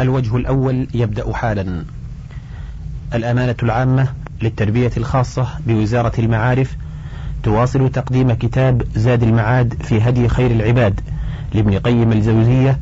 [0.00, 1.84] الوجه الأول يبدأ حالا.
[3.14, 4.08] الأمانة العامة
[4.42, 6.76] للتربية الخاصة بوزارة المعارف
[7.42, 11.00] تواصل تقديم كتاب زاد المعاد في هدي خير العباد
[11.54, 12.78] لابن قيم الجوزية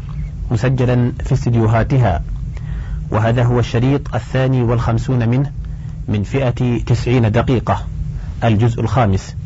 [0.51, 2.23] مسجلا في استديوهاتها.
[3.11, 5.51] وهذا هو الشريط الثاني والخمسون منه
[6.09, 7.87] من فئة تسعين دقيقة
[8.45, 9.37] الجزء الخامس.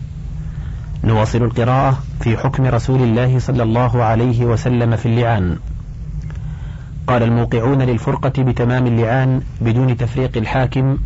[1.04, 5.56] نواصل القراءة في حكم رسول الله صلى الله عليه وسلم في اللعان.
[7.10, 10.98] قال الموقعون للفرقة بتمام اللعان بدون تفريق الحاكم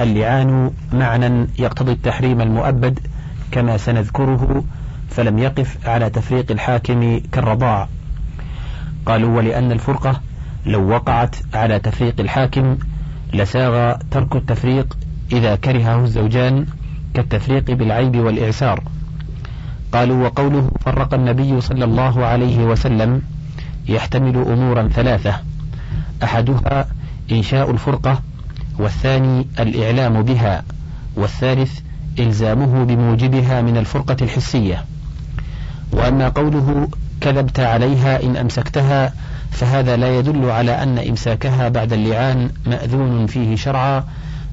[0.00, 2.98] اللعان معنى يقتضي التحريم المؤبد
[3.52, 4.64] كما سنذكره
[5.10, 7.88] فلم يقف على تفريق الحاكم كالرضاع.
[9.06, 10.20] قالوا ولأن الفرقة
[10.66, 12.78] لو وقعت على تفريق الحاكم
[13.32, 14.96] لساغ ترك التفريق
[15.32, 16.66] إذا كرهه الزوجان
[17.14, 18.82] كالتفريق بالعيب والإعسار.
[19.92, 23.22] قالوا وقوله فرق النبي صلى الله عليه وسلم
[23.88, 25.40] يحتمل أمورا ثلاثة.
[26.22, 26.86] أحدها
[27.32, 28.22] إنشاء الفرقة
[28.78, 30.62] والثاني الإعلام بها
[31.16, 31.80] والثالث
[32.18, 34.84] إلزامه بموجبها من الفرقة الحسية.
[35.92, 36.88] وأما قوله
[37.20, 39.12] كذبت عليها إن أمسكتها
[39.50, 44.04] فهذا لا يدل على أن إمساكها بعد اللعان مأذون فيه شرعا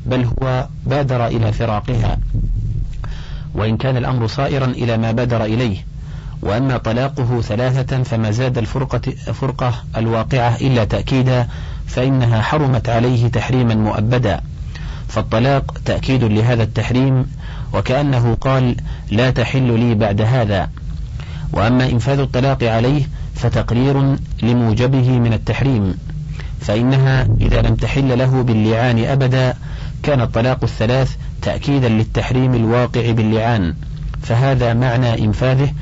[0.05, 2.17] بل هو بادر إلى فراقها.
[3.53, 5.90] وإن كان الأمر صائرا إلى ما بادر إليه.
[6.41, 11.47] وأما طلاقه ثلاثة فما زاد الفرقة فرقة الواقعة إلا تأكيدا
[11.87, 14.41] فإنها حرمت عليه تحريما مؤبدا.
[15.07, 17.25] فالطلاق تأكيد لهذا التحريم
[17.73, 18.75] وكأنه قال
[19.11, 20.69] لا تحل لي بعد هذا.
[21.53, 23.03] وأما إنفاذ الطلاق عليه
[23.35, 25.97] فتقرير لموجبه من التحريم
[26.61, 29.53] فإنها إذا لم تحل له باللعان أبدا
[30.03, 33.73] كان الطلاق الثلاث تأكيدا للتحريم الواقع باللعان.
[34.21, 35.73] فهذا معنى إنفاذه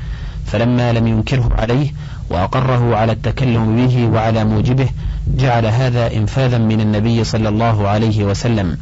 [0.52, 1.90] فلما لم ينكره عليه
[2.30, 4.88] وأقره على التكلم به وعلى موجبه
[5.26, 8.76] جعل هذا إنفاذا من النبي صلى الله عليه وسلم.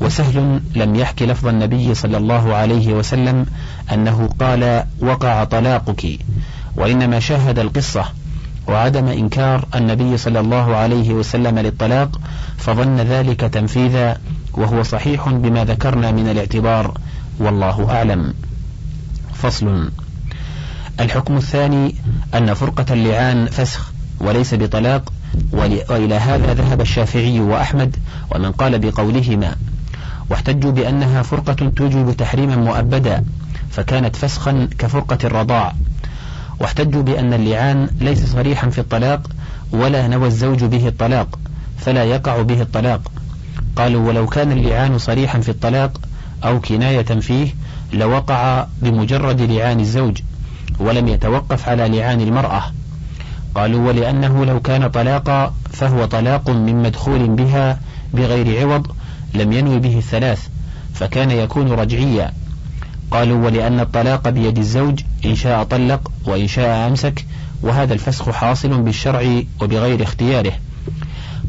[0.00, 3.46] وسهل لم يحك لفظ النبي صلى الله عليه وسلم
[3.92, 6.18] أنه قال وقع طلاقك
[6.76, 8.04] وإنما شاهد القصة
[8.68, 12.20] وعدم إنكار النبي صلى الله عليه وسلم للطلاق
[12.58, 14.20] فظن ذلك تنفيذا
[14.54, 16.98] وهو صحيح بما ذكرنا من الاعتبار
[17.38, 18.34] والله أعلم.
[19.34, 19.90] فصل.
[21.02, 21.94] الحكم الثاني
[22.34, 25.12] أن فرقة اللعان فسخ وليس بطلاق
[25.52, 27.96] وإلى هذا ذهب الشافعي وأحمد
[28.30, 29.56] ومن قال بقولهما
[30.30, 33.24] واحتجوا بأنها فرقة توجب تحريما مؤبدا
[33.70, 35.74] فكانت فسخا كفرقة الرضاع.
[36.60, 39.30] واحتجوا بأن اللعان ليس صريحا في الطلاق
[39.72, 41.38] ولا نوى الزوج به الطلاق
[41.78, 43.12] فلا يقع به الطلاق.
[43.76, 46.00] قالوا ولو كان اللعان صريحا في الطلاق
[46.44, 47.54] أو كناية فيه
[47.92, 50.18] لوقع بمجرد لعان الزوج.
[50.78, 52.62] ولم يتوقف على لعان المرأة.
[53.54, 57.80] قالوا ولأنه لو كان طلاقا فهو طلاق من مدخول بها
[58.14, 58.86] بغير عوض
[59.34, 60.48] لم ينوي به الثلاث
[60.94, 62.32] فكان يكون رجعيا.
[63.10, 67.26] قالوا ولأن الطلاق بيد الزوج إن شاء طلق وإن شاء أمسك
[67.62, 70.52] وهذا الفسخ حاصل بالشرع وبغير اختياره.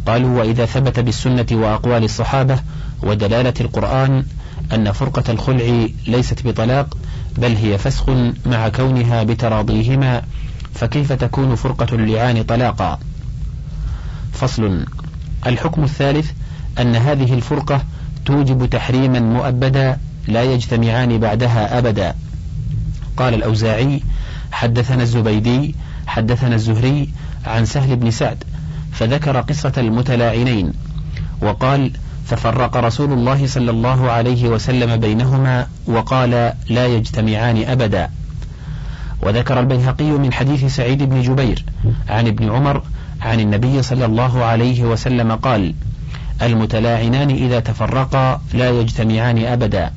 [0.06, 2.60] قالوا وإذا ثبت بالسنة وأقوال الصحابة
[3.04, 4.26] ودلالة القرآن
[4.74, 6.98] أن فرقة الخلع ليست بطلاق
[7.38, 8.10] بل هي فسخ
[8.46, 10.22] مع كونها بتراضيهما
[10.74, 13.00] فكيف تكون فرقة اللعان طلاقا؟
[14.34, 14.86] فصل.
[15.48, 16.32] الحكم الثالث
[16.80, 17.84] أن هذه الفرقة
[18.26, 22.16] توجب تحريما مؤبدا لا يجتمعان بعدها أبدا.
[23.18, 24.02] قال الأوزاعي
[24.52, 25.76] حدثنا الزبيدي
[26.08, 27.10] حدثنا الزهري
[27.46, 28.44] عن سهل بن سعد
[28.92, 30.74] فذكر قصة المتلاعنين
[31.42, 31.92] وقال
[32.26, 38.10] ففرق رسول الله صلى الله عليه وسلم بينهما وقال لا يجتمعان أبدا.
[39.22, 41.66] وذكر البيهقي من حديث سعيد بن جبير
[42.10, 42.82] عن ابن عمر
[43.22, 45.74] عن النبي صلى الله عليه وسلم قال
[46.42, 49.92] المتلاعنان إذا تفرقا لا يجتمعان أبدا.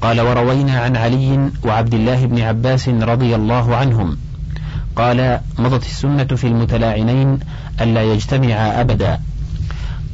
[0.00, 4.16] قال وروينا عن علي وعبد الله بن عباس رضي الله عنهم.
[4.96, 7.38] قال مضت السنة في المتلاعنين
[7.80, 9.20] ألا يجتمعا أبدا.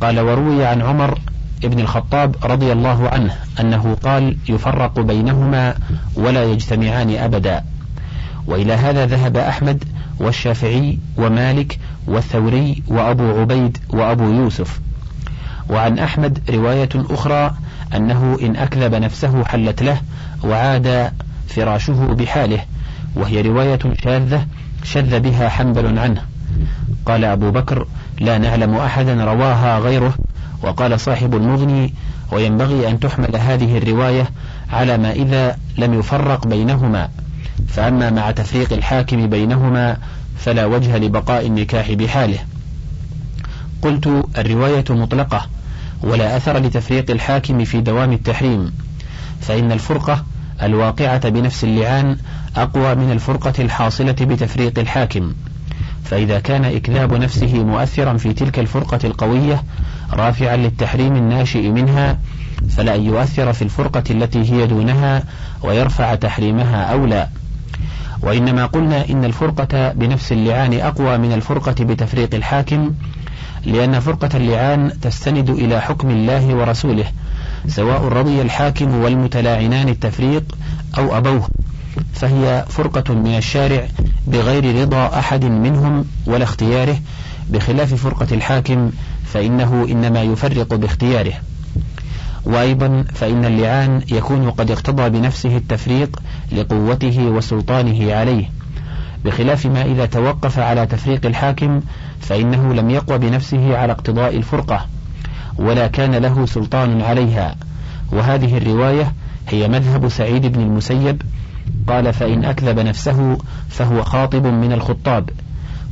[0.02, 1.18] قال وروي عن عمر
[1.64, 5.74] ابن الخطاب رضي الله عنه أنه قال يفرق بينهما
[6.14, 7.64] ولا يجتمعان أبدا.
[8.46, 9.84] وإلى هذا ذهب أحمد
[10.20, 14.80] والشافعي ومالك والثوري وأبو عبيد وأبو يوسف.
[15.70, 17.54] وعن أحمد رواية أخرى
[17.94, 20.00] أنه إن أكذب نفسه حلت له
[20.44, 21.12] وعاد
[21.48, 22.60] فراشه بحاله
[23.16, 24.46] وهي رواية شاذة
[24.84, 26.22] شذ بها حنبل عنه.
[27.06, 27.86] قال أبو بكر
[28.22, 30.14] لا نعلم أحدا رواها غيره
[30.62, 31.94] وقال صاحب المغني
[32.32, 34.30] وينبغي أن تحمل هذه الرواية
[34.70, 37.08] على ما إذا لم يفرق بينهما
[37.68, 39.96] فأما مع تفريق الحاكم بينهما
[40.38, 42.38] فلا وجه لبقاء النكاح بحاله.
[43.82, 45.46] قلت الرواية مطلقة
[46.02, 48.72] ولا أثر لتفريق الحاكم في دوام التحريم
[49.40, 50.24] فإن الفرقة
[50.62, 52.16] الواقعة بنفس اللعان
[52.56, 55.32] أقوى من الفرقة الحاصلة بتفريق الحاكم.
[56.04, 59.62] فإذا كان إكذاب نفسه مؤثرا في تلك الفرقة القوية
[60.12, 62.18] رافعا للتحريم الناشئ منها
[62.76, 65.22] فلا أن يؤثر في الفرقة التي هي دونها
[65.62, 67.28] ويرفع تحريمها أولى.
[68.22, 72.92] وإنما قلنا إن الفرقة بنفس اللعان أقوى من الفرقة بتفريق الحاكم
[73.64, 77.04] لأن فرقة اللعان تستند إلى حكم الله ورسوله
[77.68, 80.44] سواء رضي الحاكم والمتلاعنان التفريق
[80.98, 81.48] أو أبوه.
[82.12, 83.88] فهي فرقة من الشارع
[84.26, 86.98] بغير رضا أحد منهم ولا اختياره.
[87.48, 88.90] بخلاف فرقة الحاكم
[89.24, 91.32] فإنه إنما يفرق باختياره.
[92.44, 96.22] وأيضا فإن اللعان يكون قد اقتضى بنفسه التفريق
[96.52, 98.50] لقوته وسلطانه عليه.
[99.24, 101.80] بخلاف ما إذا توقف على تفريق الحاكم
[102.20, 104.86] فإنه لم يقوى بنفسه على اقتضاء الفرقة
[105.56, 107.56] ولا كان له سلطان عليها.
[108.12, 109.12] وهذه الرواية
[109.48, 111.22] هي مذهب سعيد بن المسيب
[111.86, 113.38] قال فإن أكذب نفسه
[113.68, 115.30] فهو خاطب من الخطاب.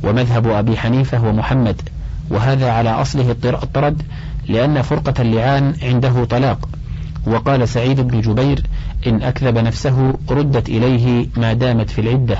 [0.03, 1.81] ومذهب أبي حنيفة ومحمد.
[2.29, 4.01] وهذا على أصله الطرد
[4.47, 6.69] لأن فرقة اللعان عنده طلاق.
[7.27, 8.63] وقال سعيد بن جبير
[9.07, 12.37] إن أكذب نفسه ردت إليه ما دامت في العدة.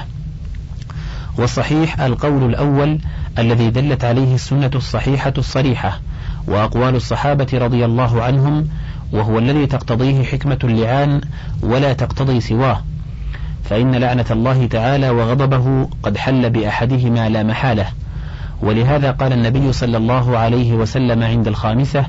[1.38, 3.00] والصحيح القول الأول
[3.40, 6.00] الذي دلت عليه السنة الصحيحة الصريحة
[6.48, 8.68] وأقوال الصحابة رضي الله عنهم
[9.12, 11.22] وهو الذي تقتضيه حكمة اللعان
[11.62, 12.84] ولا تقتضي سواه.
[13.64, 17.86] فإن لعنة الله تعالى وغضبه قد حل بأحدهما لا محالة.
[18.62, 22.06] ولهذا قال النبي صلى الله عليه وسلم عند الخامسة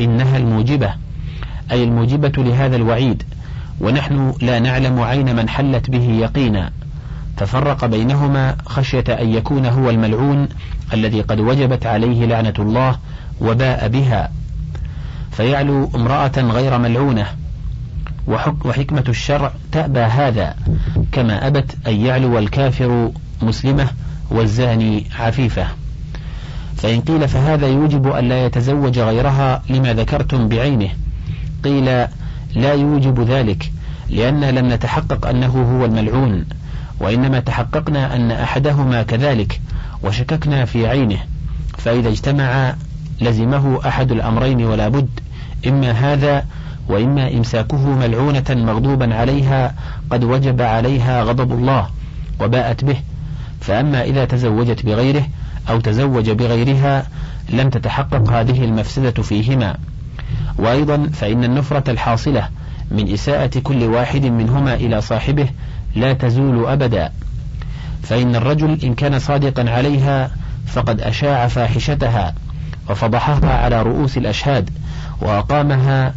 [0.00, 0.94] إنها الموجبة
[1.72, 3.22] أي الموجبة لهذا الوعيد.
[3.80, 6.70] ونحن لا نعلم عين من حلت به يقينا.
[7.36, 10.48] ففرق بينهما خشية أن يكون هو الملعون
[10.92, 12.98] الذي قد وجبت عليه لعنة الله
[13.40, 14.30] وباء بها.
[15.32, 17.26] فيعلو امرأة غير ملعونة
[18.64, 20.54] وحكمة الشرع تأبى هذا
[21.12, 23.10] كما أبت أن يعلو الكافر
[23.42, 23.88] مسلمة
[24.30, 25.66] والزاني عفيفة.
[26.76, 30.88] فإن قيل فهذا يوجب أن لا يتزوج غيرها لما ذكرتم بعينه.
[31.64, 31.84] قيل
[32.54, 33.72] لا يوجب ذلك
[34.10, 36.44] لأن لم نتحقق أنه هو الملعون
[37.00, 39.60] وإنما تحققنا أن أحدهما كذلك
[40.02, 41.18] وشككنا في عينه.
[41.78, 42.74] فإذا اجتمع
[43.20, 45.08] لزمه أحد الأمرين ولا بد
[45.66, 46.44] إما هذا
[46.88, 49.74] وإما إمساكه ملعونة مغضوبا عليها
[50.10, 51.86] قد وجب عليها غضب الله
[52.40, 52.96] وباءت به.
[53.60, 55.26] فأما إذا تزوجت بغيره
[55.70, 57.06] أو تزوج بغيرها
[57.50, 59.76] لم تتحقق هذه المفسدة فيهما.
[60.58, 62.48] وأيضا فإن النفرة الحاصلة
[62.90, 65.48] من إساءة كل واحد منهما إلى صاحبه
[65.96, 67.12] لا تزول أبدا.
[68.02, 70.30] فإن الرجل إن كان صادقا عليها
[70.66, 72.34] فقد أشاع فاحشتها
[72.90, 74.70] وفضحها على رؤوس الأشهاد
[75.20, 76.14] وأقامها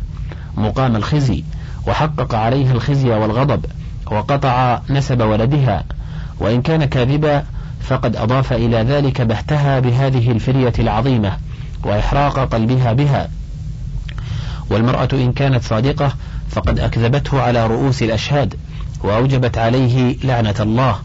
[0.58, 1.44] مقام الخزي
[1.88, 3.66] وحقق عليها الخزي والغضب
[4.12, 5.84] وقطع نسب ولدها
[6.40, 7.44] وإن كان كاذبا
[7.82, 11.38] فقد أضاف إلى ذلك بهتها بهذه الفرية العظيمة
[11.84, 13.30] وإحراق قلبها بها.
[14.70, 16.14] والمرأة إن كانت صادقة
[16.50, 18.56] فقد أكذبته على رؤوس الأشهاد
[19.04, 20.96] وأوجبت عليه لعنة الله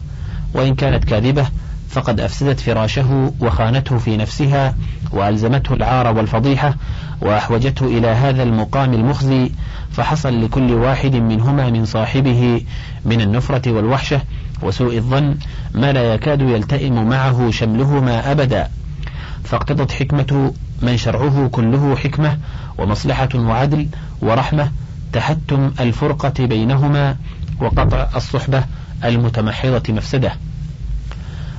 [0.53, 1.45] وإن كانت كاذبة
[1.91, 4.75] فقد أفسدت فراشه وخانته في نفسها
[5.11, 6.75] وألزمته العار والفضيحة
[7.21, 9.51] وأحوجته إلى هذا المقام المخزي
[9.91, 12.65] فحصل لكل واحد منهما من صاحبه
[13.05, 14.21] من النفرة والوحشة
[14.61, 15.35] وسوء الظن
[15.73, 18.67] ما لا يكاد يلتئم معه شملهما أبدا
[19.43, 22.37] فاقتضت حكمة من شرعه كله حكمة
[22.77, 23.87] ومصلحة وعدل
[24.21, 24.71] ورحمة
[25.13, 27.15] تحتم الفرقة بينهما
[27.59, 28.63] وقطع الصحبة
[29.03, 30.33] المتمحضة مفسدة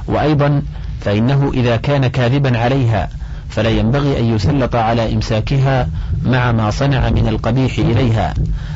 [0.06, 0.62] وأيضا
[1.00, 3.08] فإنه إذا كان كاذبا عليها
[3.48, 5.88] فلا ينبغي أن يسلط على إمساكها
[6.24, 8.34] مع ما صنع من القبيح إليها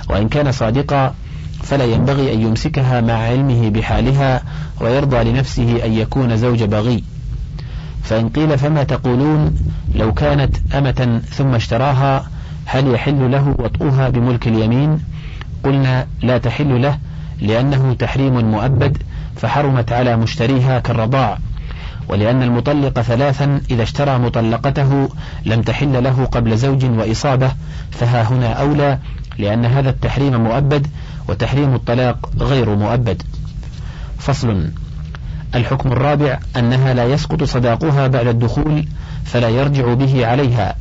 [0.08, 1.14] وإن كان صادقا
[1.62, 4.42] فلا ينبغي أن يمسكها مع علمه بحالها
[4.80, 7.04] ويرضى لنفسه أن يكون زوج بغي.
[8.02, 9.56] فإن قيل فما تقولون
[9.94, 12.26] لو كانت أمة ثم اشتراها
[12.64, 15.00] هل يحل له وطؤها بملك اليمين؟
[15.64, 16.98] قلنا لا تحل له
[17.40, 18.98] لأنه تحريم مؤبد
[19.36, 21.38] فحرمت على مشتريها كالرضاع
[22.08, 25.08] ولأن المطلق ثلاثا إذا اشترى مطلقته
[25.44, 27.50] لم تحل له قبل زوج وإصابة
[27.90, 28.98] فها هنا أولى
[29.38, 30.86] لأن هذا التحريم مؤبد
[31.28, 33.22] وتحريم الطلاق غير مؤبد.
[34.18, 34.70] فصل.
[35.54, 38.88] الحكم الرابع أنها لا يسقط صداقها بعد الدخول
[39.24, 40.76] فلا يرجع به عليها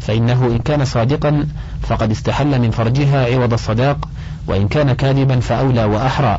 [0.00, 1.46] فإنه إن كان صادقا
[1.82, 4.08] فقد استحل من فرجها عوض الصداق
[4.46, 6.38] وإن كان كاذبا فأولى وأحرى.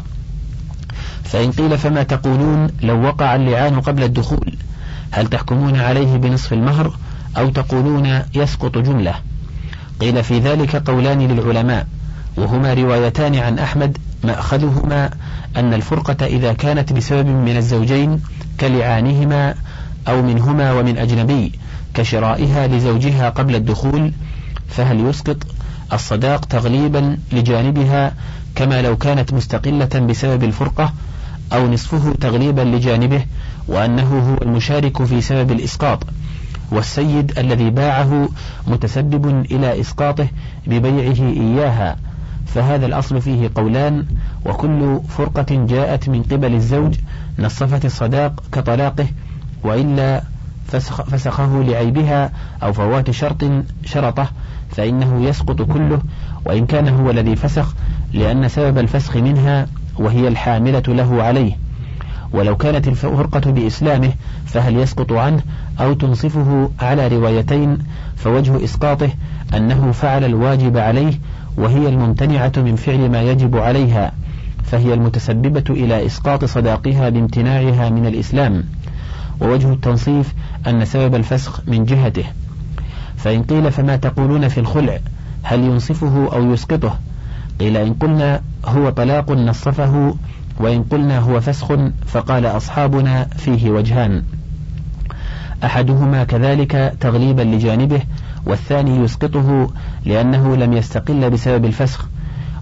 [1.31, 4.55] فإن قيل فما تقولون لو وقع اللعان قبل الدخول
[5.11, 6.93] هل تحكمون عليه بنصف المهر
[7.37, 9.13] أو تقولون يسقط جملة؟
[10.01, 11.87] قيل في ذلك قولان للعلماء
[12.37, 15.09] وهما روايتان عن أحمد مأخذهما
[15.57, 18.21] أن الفرقة إذا كانت بسبب من الزوجين
[18.59, 19.55] كلعانهما
[20.07, 21.51] أو منهما ومن أجنبي
[21.93, 24.11] كشرائها لزوجها قبل الدخول
[24.69, 25.37] فهل يسقط
[25.93, 28.13] الصداق تغليبا لجانبها
[28.55, 30.93] كما لو كانت مستقلة بسبب الفرقة
[31.53, 33.25] أو نصفه تغليبا لجانبه
[33.67, 36.03] وأنه هو المشارك في سبب الإسقاط
[36.71, 38.29] والسيد الذي باعه
[38.67, 40.27] متسبب إلى إسقاطه
[40.67, 41.97] ببيعه إياها.
[42.47, 44.05] فهذا الأصل فيه قولان
[44.45, 46.95] وكل فرقة جاءت من قبل الزوج
[47.39, 49.07] نصفت الصداق كطلاقه
[49.63, 50.21] وإلا
[50.67, 52.31] فسخ فسخه لعيبها
[52.63, 53.43] أو فوات شرط
[53.85, 54.27] شرطه
[54.69, 56.01] فإنه يسقط كله
[56.45, 57.75] وإن كان هو الذي فسخ
[58.13, 59.67] لأن سبب الفسخ منها
[59.99, 61.57] وهي الحاملة له عليه.
[62.31, 64.11] ولو كانت الفرقة بإسلامه
[64.45, 65.41] فهل يسقط عنه
[65.79, 67.77] أو تنصفه على روايتين
[68.15, 69.09] فوجه إسقاطه
[69.53, 71.13] أنه فعل الواجب عليه
[71.57, 74.11] وهي الممتنعة من فعل ما يجب عليها
[74.63, 78.63] فهي المتسببة إلى إسقاط صداقها بامتناعها من الإسلام.
[79.41, 80.33] ووجه التنصيف
[80.67, 82.23] أن سبب الفسخ من جهته.
[83.17, 84.99] فإن قيل فما تقولون في الخلع
[85.43, 86.99] هل ينصفه أو يسقطه؟
[87.59, 90.15] قيل إن قلنا هو طلاق نصفه
[90.59, 91.73] وإن قلنا هو فسخ
[92.05, 94.23] فقال أصحابنا فيه وجهان.
[95.63, 98.01] أحدهما كذلك تغليبا لجانبه
[98.45, 99.69] والثاني يسقطه
[100.05, 102.07] لأنه لم يستقل بسبب الفسخ.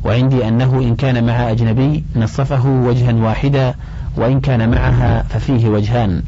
[0.04, 3.76] وعندي أنه إن كان مع أجنبي نصفه وجها واحدا
[4.18, 6.24] وإن كان معها ففيه وجهان.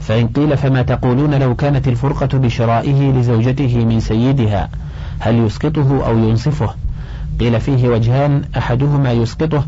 [0.00, 4.68] فإن قيل فما تقولون لو كانت الفرقة بشرائه لزوجته من سيدها
[5.18, 6.74] هل يسقطه أو ينصفه؟
[7.40, 9.64] قيل فيه وجهان أحدهما يسقطه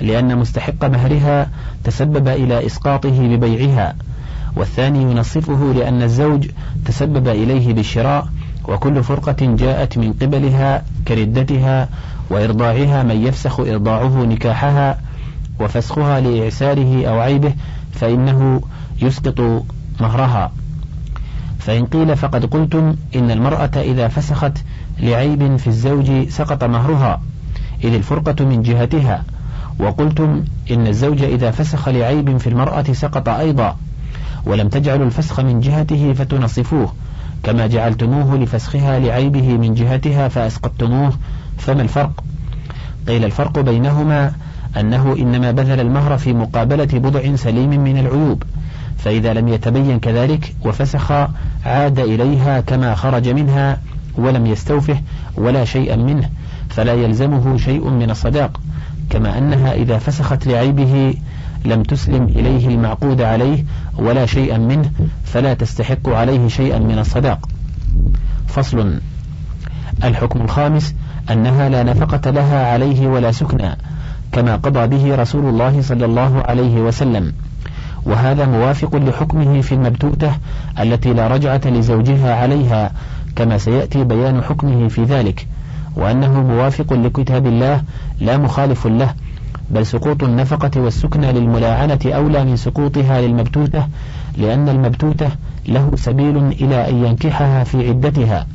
[0.00, 1.50] لأن مستحق مهرها
[1.84, 3.94] تسبب إلى إسقاطه ببيعها
[4.56, 6.48] والثاني ينصفه لأن الزوج
[6.84, 8.28] تسبب إليه بالشراء
[8.68, 11.88] وكل فرقة جاءت من قبلها كردتها
[12.30, 14.98] وإرضاعها من يفسخ إرضاعه نكاحها
[15.60, 17.54] وفسخها لإعساره أو عيبه
[17.92, 18.62] فإنه
[19.02, 19.64] يسقط
[20.00, 20.52] مهرها.
[21.58, 24.52] فإن قيل فقد قلتم إن المرأة إذا فسخت
[25.00, 27.20] لعيب في الزوج سقط مهرها
[27.84, 29.24] إذ الفرقة من جهتها.
[29.78, 33.76] وقلتم إن الزوج إذا فسخ لعيب في المرأة سقط أيضا.
[34.46, 36.92] ولم تجعلوا الفسخ من جهته فتنصفوه.
[37.42, 41.12] كما جعلتموه لفسخها لعيبه من جهتها فأسقطتموه.
[41.58, 42.24] فما الفرق؟
[43.08, 44.32] قيل الفرق بينهما
[44.80, 48.42] أنه إنما بذل المهر في مقابلة بضع سليم من العيوب.
[48.98, 51.12] فإذا لم يتبين كذلك وفسخ
[51.66, 53.78] عاد إليها كما خرج منها.
[54.16, 55.00] ولم يستوفه
[55.36, 56.30] ولا شيئا منه
[56.68, 58.60] فلا يلزمه شيء من الصداق
[59.10, 61.14] كما أنها إذا فسخت لعيبه
[61.64, 63.64] لم تسلم إليه المعقود عليه
[63.98, 64.90] ولا شيئا منه
[65.24, 67.48] فلا تستحق عليه شيئا من الصداق.
[68.46, 69.00] فصل
[70.04, 70.94] الحكم الخامس
[71.30, 73.76] أنها لا نفقة لها عليه ولا سكنى
[74.32, 77.32] كما قضى به رسول الله صلى الله عليه وسلم.
[78.06, 80.32] وهذا موافق لحكمه في المبتوتة
[80.80, 82.92] التي لا رجعة لزوجها عليها
[83.36, 85.46] كما سيأتي بيان حكمه في ذلك
[85.96, 87.82] وأنه موافق لكتاب الله
[88.20, 89.14] لا مخالف له
[89.70, 93.86] بل سقوط النفقة والسكنى للملاعنة أولى من سقوطها للمبتوتة
[94.36, 95.28] لأن المبتوتة
[95.68, 98.46] له سبيل إلى أن ينكحها في عدتها.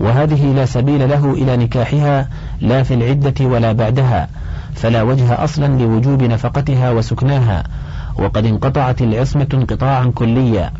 [0.00, 2.28] وهذه لا سبيل له إلى نكاحها
[2.60, 4.28] لا في العدة ولا بعدها
[4.74, 7.64] فلا وجه أصلا لوجوب نفقتها وسكناها
[8.18, 10.72] وقد انقطعت العصمة انقطاعا كليا.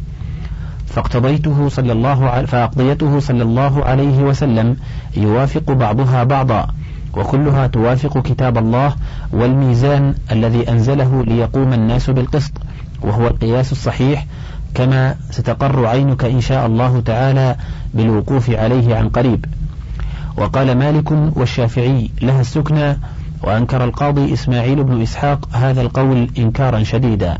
[0.88, 4.76] فاقتضيته صلى الله فأقضيته صلى الله عليه وسلم
[5.16, 6.68] يوافق بعضها بعضا
[7.14, 8.94] وكلها توافق كتاب الله
[9.32, 12.52] والميزان الذي أنزله ليقوم الناس بالقسط
[13.02, 14.26] وهو القياس الصحيح
[14.74, 17.56] كما ستقر عينك إن شاء الله تعالى
[17.94, 19.44] بالوقوف عليه عن قريب.
[20.36, 22.98] وقال مالك والشافعي لها السكنى
[23.42, 27.38] وأنكر القاضي إسماعيل بن إسحاق هذا القول إنكارا شديدا.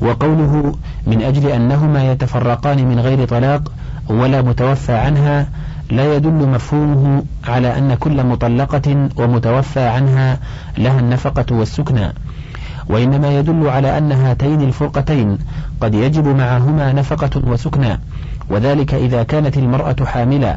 [0.00, 0.74] وقوله
[1.06, 3.72] من أجل أنهما يتفرقان من غير طلاق
[4.08, 5.48] ولا متوفى عنها
[5.90, 10.38] لا يدل مفهومه على أن كل مطلقة ومتوفى عنها
[10.78, 12.12] لها النفقة والسكنى
[12.88, 15.38] وإنما يدل على أن هاتين الفرقتين
[15.80, 18.00] قد يجب معهما نفقة وسكنى
[18.50, 20.56] وذلك إذا كانت المرأة حاملا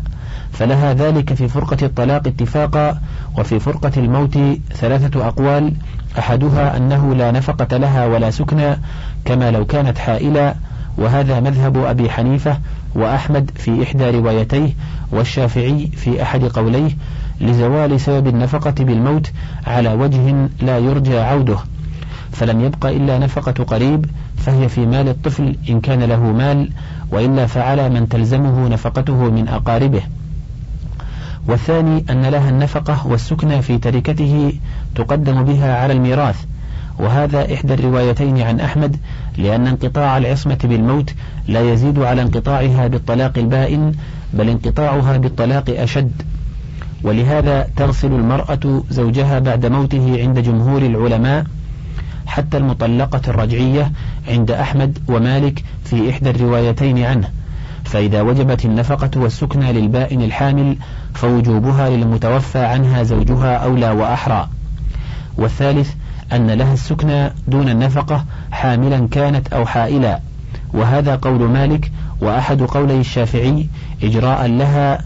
[0.51, 2.99] فلها ذلك في فرقة الطلاق اتفاقا
[3.37, 4.37] وفي فرقة الموت
[4.73, 5.73] ثلاثة أقوال
[6.19, 8.77] أحدها أنه لا نفقة لها ولا سكنى
[9.25, 10.55] كما لو كانت حائلا
[10.97, 12.57] وهذا مذهب أبي حنيفة
[12.95, 14.73] وأحمد في إحدى روايتيه
[15.11, 16.91] والشافعي في أحد قوليه
[17.41, 19.31] لزوال سبب النفقة بالموت
[19.67, 21.57] على وجه لا يرجى عوده.
[22.31, 24.05] فلم يبق إلا نفقة قريب
[24.37, 26.69] فهي في مال الطفل إن كان له مال
[27.11, 30.01] وإلا فعلى من تلزمه نفقته من أقاربه.
[31.47, 34.53] والثاني أن لها النفقة والسكنى في تركته
[34.95, 36.45] تقدم بها على الميراث.
[36.99, 38.97] وهذا إحدى الروايتين عن أحمد
[39.37, 41.13] لأن انقطاع العصمة بالموت
[41.47, 43.91] لا يزيد على انقطاعها بالطلاق البائن
[44.33, 46.11] بل انقطاعها بالطلاق أشد.
[47.03, 51.45] ولهذا تغسل المرأة زوجها بعد موته عند جمهور العلماء
[52.25, 53.91] حتى المطلقة الرجعية
[54.27, 57.29] عند أحمد ومالك في إحدى الروايتين عنه.
[57.87, 60.77] فإذا وجبت النفقة والسكنى للبائن الحامل
[61.13, 64.49] فوجوبها للمتوفى عنها زوجها أولى وأحرى.
[65.37, 65.93] والثالث
[66.33, 70.19] أن لها السكنى دون النفقة حاملا كانت أو حائلا.
[70.73, 71.91] وهذا قول مالك
[72.21, 73.67] وأحد قولي الشافعي
[74.03, 74.99] إجراء لها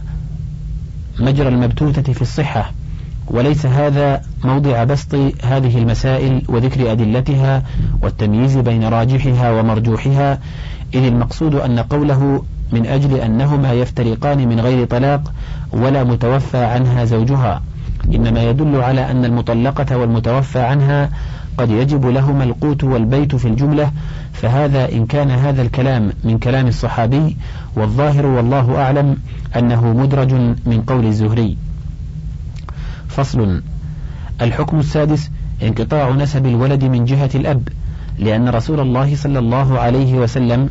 [1.20, 2.72] مجرى المبتوتة في الصحة.
[3.28, 7.64] وليس هذا موضع بسط هذه المسائل وذكر أدلتها
[8.02, 10.40] والتمييز بين راجحها ومرجوحها
[10.94, 15.34] إذ المقصود أن قوله من أجل أنهما يفترقان من غير طلاق
[15.74, 17.62] ولا متوفى عنها زوجها.
[18.16, 21.10] إنما يدل على أن المطلقة والمتوفى عنها
[21.58, 23.92] قد يجب لهما القوت والبيت في الجملة
[24.34, 27.38] فهذا إن كان هذا الكلام من كلام الصحابي
[27.76, 29.18] والظاهر والله أعلم
[29.56, 30.34] أنه مدرج
[30.66, 31.58] من قول الزهري.
[33.08, 33.62] فصل
[34.42, 35.32] الحكم السادس
[35.64, 37.68] انقطاع نسب الولد من جهة الأب
[38.20, 40.70] لأن رسول الله صلى الله عليه وسلم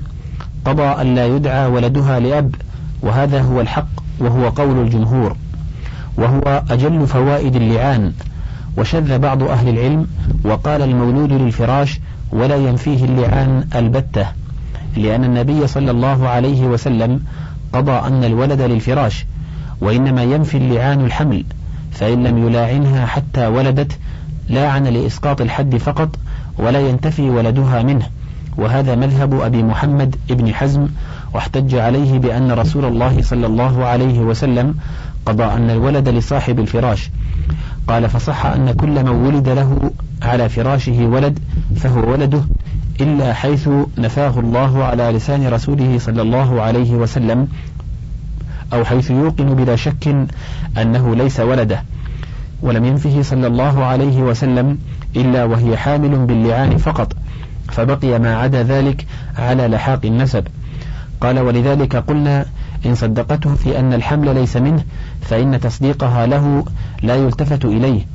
[0.65, 2.55] قضى أن لا يدعى ولدها لأب
[3.03, 3.89] وهذا هو الحق
[4.19, 5.37] وهو قول الجمهور
[6.17, 8.13] وهو أجل فوائد اللعان.
[8.77, 10.07] وشذ بعض أهل العلم
[10.45, 12.01] وقال المولود للفراش
[12.33, 14.27] ولا ينفيه اللعان البتة
[14.97, 17.21] لأن النبي صلى الله عليه وسلم
[17.73, 19.27] قضى أن الولد للفراش
[19.81, 21.45] وإنما ينفي اللعان الحمل
[21.93, 23.99] فإن لم يلاعنها حتى ولدت
[24.49, 26.09] لاعن لإسقاط الحد فقط
[26.59, 28.07] ولا ينتفي ولدها منه.
[28.57, 30.87] وهذا مذهب أبي محمد ابن حزم
[31.35, 34.75] واحتج عليه بأن رسول الله صلى الله عليه وسلم
[35.27, 37.11] قضى أن الولد لصاحب الفراش.
[37.89, 39.91] قال فصح أن كل من ولد له
[40.23, 41.39] على فراشه ولد
[41.77, 42.43] فهو ولده
[43.01, 47.49] إلا حيث نفاه الله على لسان رسوله صلى الله عليه وسلم
[48.73, 50.17] أو حيث يوقن بلا شك
[50.79, 51.83] أنه ليس ولده.
[52.63, 54.79] ولم ينفه صلى الله عليه وسلم
[55.17, 57.13] إلا وهي حامل باللعان فقط.
[57.71, 59.07] فبقي ما عدا ذلك
[59.39, 60.47] على لحاق النسب.
[61.21, 62.45] قال ولذلك قلنا
[62.87, 64.85] إن صدقته في أن الحمل ليس منه
[65.21, 66.65] فإن تصديقها له
[67.03, 68.07] لا يلتفت إليه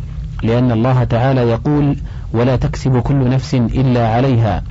[0.43, 1.97] لأن الله تعالى يقول
[2.33, 4.63] ولا تكسب كل نفس إلا عليها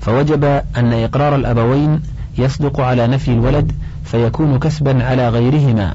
[0.00, 0.44] فوجب
[0.76, 2.02] أن إقرار الأبوين
[2.38, 3.72] يصدق على نفي الولد
[4.04, 5.94] فيكون كسبا على غيرهما.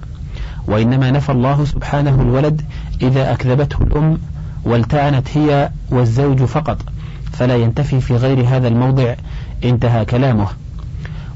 [0.68, 2.62] وإنما نفى الله سبحانه الولد
[3.02, 4.18] إذا أكذبته الأم
[4.66, 6.78] والتعنت هي والزوج فقط.
[7.34, 9.14] فلا ينتفي في غير هذا الموضع.
[9.64, 10.48] انتهى كلامه.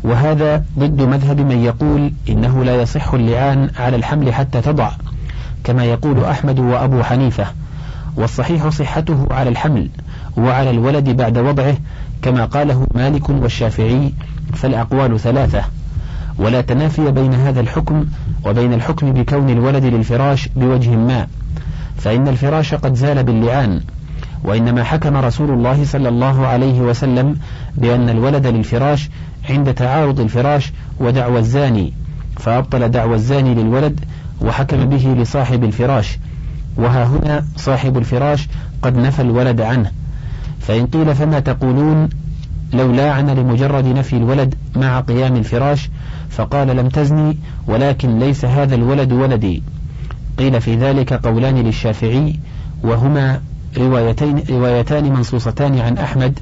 [0.03, 4.91] وهذا ضد مذهب من يقول إنه لا يصح اللعان على الحمل حتى تضع
[5.63, 7.45] كما يقول أحمد وأبو حنيفة.
[8.15, 9.89] والصحيح صحته على الحمل
[10.37, 11.77] وعلى الولد بعد وضعه
[12.21, 14.13] كما قاله مالك والشافعي
[14.53, 15.63] فالأقوال ثلاثة.
[16.39, 18.05] ولا تنافي بين هذا الحكم
[18.45, 21.27] وبين الحكم بكون الولد للفراش بوجه ما
[21.97, 23.81] فإن الفراش قد زال باللعان.
[24.43, 27.37] وإنما حكم رسول الله صلى الله عليه وسلم
[27.77, 29.09] بأن الولد للفراش
[29.49, 31.93] عند تعارض الفراش ودعوى الزاني
[32.37, 33.99] فأبطل دعوى الزاني للولد
[34.41, 36.17] وحكم به لصاحب الفراش.
[36.77, 38.47] وها هنا صاحب الفراش
[38.81, 39.91] قد نفى الولد عنه.
[40.59, 42.09] فإن قيل فما تقولون؟
[42.73, 45.89] لو لاعن لمجرد نفي الولد مع قيام الفراش
[46.29, 49.63] فقال لم تزني ولكن ليس هذا الولد ولدي.
[50.37, 52.39] قيل في ذلك قولان للشافعي
[52.83, 53.41] وهما
[53.77, 56.39] روايتين روايتان منصوصتان عن أحمد.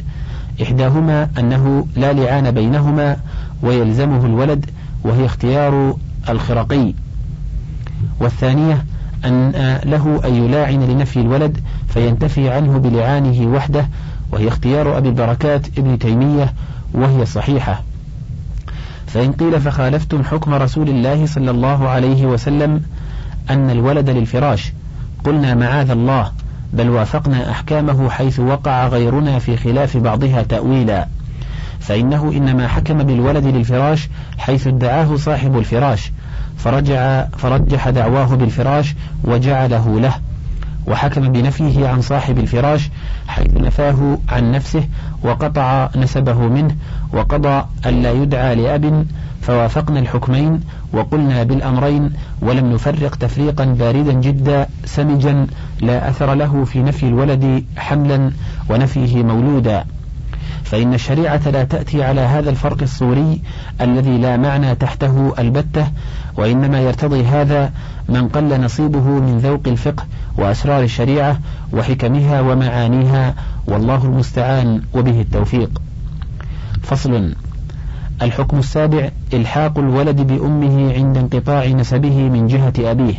[0.62, 3.18] إحداهما أنه لا لعان بينهما
[3.62, 4.66] ويلزمه الولد
[5.04, 5.98] وهي اختيار
[6.30, 6.94] الخرقي.
[8.20, 8.86] والثانية
[9.26, 9.52] أن
[9.86, 11.58] له أن يلاعن لنفي الولد
[11.88, 13.88] فينتفي عنه بلعانه وحده
[14.32, 16.54] وهي اختيار أبي البركات ابن تيمية
[16.94, 17.84] وهي صحيحة.
[19.08, 22.82] فإن قيل فخالفتم حكم رسول الله صلى الله عليه وسلم
[23.50, 24.74] أن الولد للفراش.
[25.24, 26.32] قلنا معاذ الله.
[26.76, 31.08] بل وافقنا أحكامه حيث وقع غيرنا في خلاف بعضها تأويلا.
[31.80, 36.12] فإنه إنما حكم بالولد للفراش حيث ادعاه صاحب الفراش
[36.58, 40.14] فرجع فرجح دعواه بالفراش وجعله له.
[40.88, 42.90] وحكم بنفيه عن صاحب الفراش
[43.28, 44.88] حيث نفاه عن نفسه
[45.24, 46.76] وقطع نسبه منه
[47.14, 49.06] وقضى ألا يدعى لأب
[49.48, 50.62] فوافقنا الحكمين
[50.94, 55.48] وقلنا بالأمرين ولم نفرق تفريقا باردا جدا سمجا
[55.82, 58.32] لا أثر له في نفي الولد حملا
[58.70, 59.86] ونفيه مولودا.
[60.64, 63.42] فإن الشريعة لا تأتي على هذا الفرق الصوري
[63.82, 65.88] الذي لا معنى تحته البتة
[66.38, 67.72] وإنما يرتضي هذا
[68.10, 70.04] من قل نصيبه من ذوق الفقه
[70.38, 71.40] وأسرار الشريعة
[71.74, 73.36] وحكمها ومعانيها
[73.68, 75.82] والله المستعان وبه التوفيق.
[76.84, 77.36] فصل.
[78.22, 83.14] الحكم السابع إلحاق الولد بأمه عند انقطاع نسبه من جهة أبيه.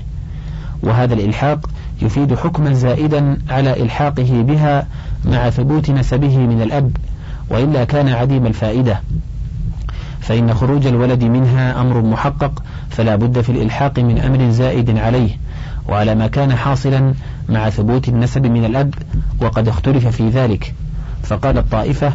[0.82, 1.70] وهذا الإلحاق
[2.02, 4.86] يفيد حكما زائدا على إلحاقه بها
[5.24, 6.96] مع ثبوت نسبه من الأب
[7.50, 9.00] وإلا كان عديم الفائدة.
[10.20, 15.30] فإن خروج الولد منها أمر محقق فلا بد في الإلحاق من أمر زائد عليه.
[15.88, 17.14] وعلى ما كان حاصلا
[17.48, 18.94] مع ثبوت النسب من الأب
[19.40, 20.74] وقد اختلف في ذلك.
[21.22, 22.12] فقال الطائفة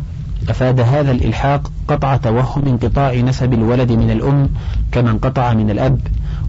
[0.50, 4.50] أفاد هذا الإلحاق قطع توهم انقطاع نسب الولد من الأم
[4.92, 6.00] كما انقطع من الأب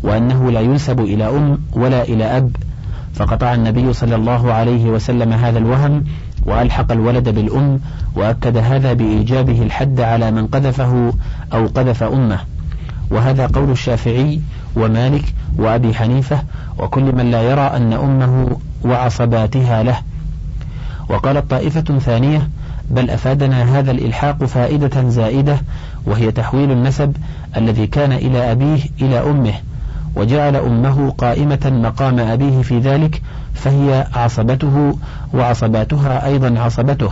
[0.02, 2.56] وأنه لا ينسب إلى أم ولا إلى أب.
[3.14, 6.04] فقطع النبي صلى الله عليه وسلم هذا الوهم
[6.46, 7.80] وألحق الولد بالأم
[8.16, 11.12] وأكد هذا بإيجابه الحد على من قذفه
[11.52, 12.38] أو قذف أمه.
[13.10, 14.40] وهذا قول الشافعي
[14.76, 16.42] ومالك وأبي حنيفة
[16.78, 19.98] وكل من لا يرى أن أمه وعصباتها له.
[21.08, 22.48] وقالت طائفة ثانية
[22.92, 25.56] بل أفادنا هذا الإلحاق فائدة زائدة
[26.06, 27.16] وهي تحويل النسب
[27.56, 29.54] الذي كان إلى أبيه إلى أمه
[30.16, 33.22] وجعل أمه قائمة مقام أبيه في ذلك
[33.54, 34.98] فهي عصبته
[35.34, 37.10] وعصباتها أيضا عصبته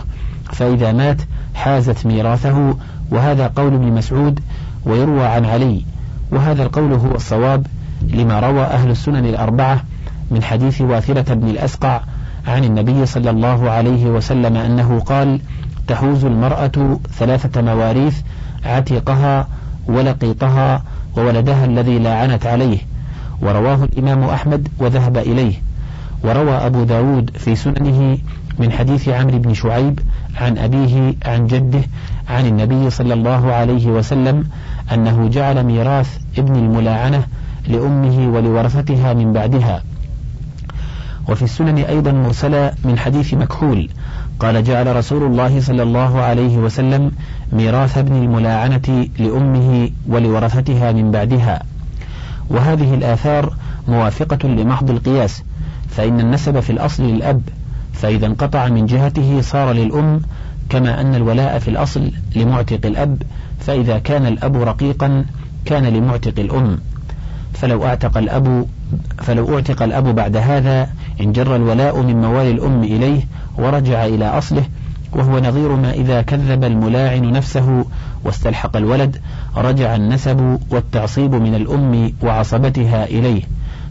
[0.51, 1.17] فإذا مات
[1.55, 2.75] حازت ميراثه
[3.11, 4.39] وهذا قول ابن مسعود
[4.85, 5.85] ويروى عن علي
[6.31, 7.67] وهذا القول هو الصواب
[8.09, 9.83] لما روى أهل السنن الأربعة
[10.31, 12.01] من حديث واثرة بن الأسقع
[12.47, 15.39] عن النبي صلى الله عليه وسلم أنه قال
[15.87, 18.21] تحوز المرأة ثلاثة مواريث
[18.65, 19.47] عتيقها
[19.87, 20.83] ولقيطها
[21.17, 22.77] وولدها الذي لاعنت عليه.
[23.41, 25.53] ورواه الإمام أحمد وذهب إليه.
[26.23, 28.17] وروى أبو داود في سننه
[28.59, 29.99] من حديث عمرو بن شعيب
[30.41, 31.81] عن أبيه عن جده
[32.29, 34.47] عن النبي صلى الله عليه وسلم
[34.93, 37.23] أنه جعل ميراث ابن الملاعنة
[37.67, 39.83] لأمه ولورثتها من بعدها.
[41.29, 43.89] وفي السنن أيضا مرسلا من حديث مكحول
[44.39, 47.11] قال جعل رسول الله صلى الله عليه وسلم
[47.53, 51.63] ميراث ابن الملاعنة لأمه ولورثتها من بعدها.
[52.49, 53.53] وهذه الآثار
[53.87, 55.43] موافقة لمحض القياس
[55.89, 57.41] فإن النسب في الأصل للأب
[57.93, 60.21] فإذا انقطع من جهته صار للأم
[60.69, 63.23] كما أن الولاء في الأصل لمعتق الأب
[63.59, 65.25] فإذا كان الأب رقيقا
[65.65, 66.77] كان لمعتق الأم.
[67.53, 68.65] فلو أعتق الأب
[69.17, 70.89] فلو أعتق الأب بعد هذا
[71.21, 73.21] انجر الولاء من موالي الأم إليه
[73.57, 74.63] ورجع إلى أصله
[75.11, 77.85] وهو نظير ما إذا كذب الملاعن نفسه
[78.23, 79.21] واستلحق الولد
[79.57, 83.41] رجع النسب والتعصيب من الأم وعصبتها إليه.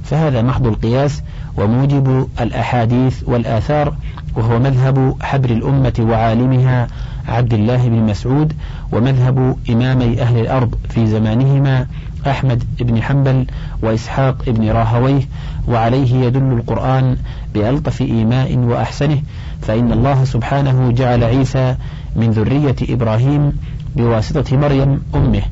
[0.05, 1.23] فهذا محض القياس
[1.57, 3.95] وموجب الأحاديث والآثار
[4.37, 6.87] وهو مذهب حبر الأمة وعالمها
[7.29, 8.53] عبد الله بن مسعود
[8.93, 11.87] ومذهب إمامي أهل الأرض في زمانهما
[12.27, 13.47] أحمد بن حنبل
[13.83, 15.23] وإسحاق بن راهويه
[15.69, 17.17] وعليه يدل القرآن
[17.55, 19.23] بألطف إيماء وأحسنه
[19.63, 21.77] فإن الله سبحانه جعل عيسى
[22.17, 23.53] من ذرية إبراهيم
[23.97, 25.43] بواسطة مريم أمه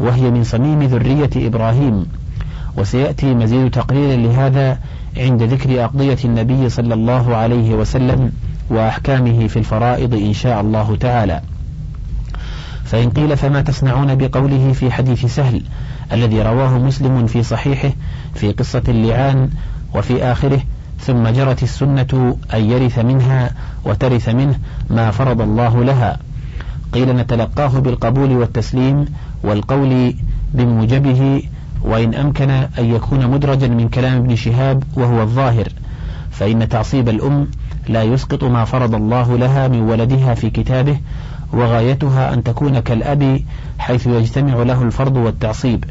[0.00, 2.06] وهي من صميم ذرية إبراهيم.
[2.76, 4.78] وسيأتي مزيد تقرير لهذا
[5.16, 8.32] عند ذكر أقضية النبي صلى الله عليه وسلم
[8.70, 11.40] وأحكامه في الفرائض إن شاء الله تعالى.
[12.84, 15.62] فإن قيل فما تصنعون بقوله في حديث سهل
[16.12, 17.92] الذي رواه مسلم في صحيحه
[18.34, 19.50] في قصة اللعان
[19.94, 20.60] وفي آخره
[21.00, 23.50] ثم جرت السنة أن يرث منها
[23.84, 24.58] وترث منه
[24.90, 26.18] ما فرض الله لها.
[26.92, 29.04] قيل نتلقاه بالقبول والتسليم
[29.42, 30.14] والقول
[30.54, 31.42] بموجبه
[31.86, 35.68] وإن أمكن أن يكون مدرجا من كلام ابن شهاب وهو الظاهر
[36.30, 37.48] فإن تعصيب الأم
[37.88, 40.98] لا يسقط ما فرض الله لها من ولدها في كتابه
[41.52, 43.40] وغايتها أن تكون كالأب
[43.78, 45.84] حيث يجتمع له الفرض والتعصيب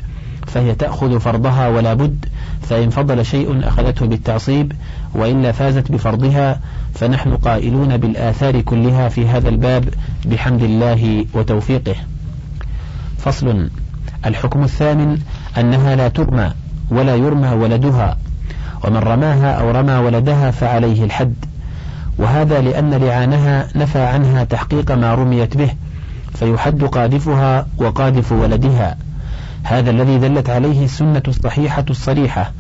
[0.48, 2.26] فهي تأخذ فرضها ولا بد
[2.62, 4.74] فإن فضل شيء أخذته بالتعصيب
[5.14, 6.60] وإلا فازت بفرضها
[6.94, 9.86] فنحن قائلون بالآثار كلها في هذا الباب
[10.26, 11.96] بحمد الله وتوفيقه.
[13.18, 13.70] فصل.
[14.26, 15.18] الحكم الثامن
[15.58, 16.52] أنها لا ترمى
[16.90, 18.18] ولا يرمى ولدها
[18.84, 21.34] ومن رماها أو رمى ولدها فعليه الحد.
[22.18, 25.70] وهذا لأن لعانها نفى عنها تحقيق ما رميت به
[26.34, 28.98] فيحد قاذفها وقاذف ولدها.
[29.64, 32.52] هذا الذي دلت عليه السنة الصحيحة الصريحة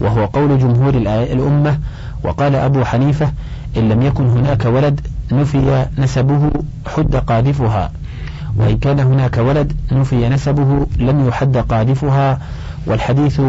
[0.00, 0.94] وهو قول جمهور
[1.32, 1.78] الأمة.
[2.24, 3.32] وقال أبو حنيفة
[3.76, 5.00] إن لم يكن هناك ولد
[5.32, 6.50] نفي نسبه
[6.96, 7.90] حد قاذفها.
[8.56, 12.40] وإن كان هناك ولد نفي نسبه لم يحد قاذفها
[12.86, 13.40] والحديث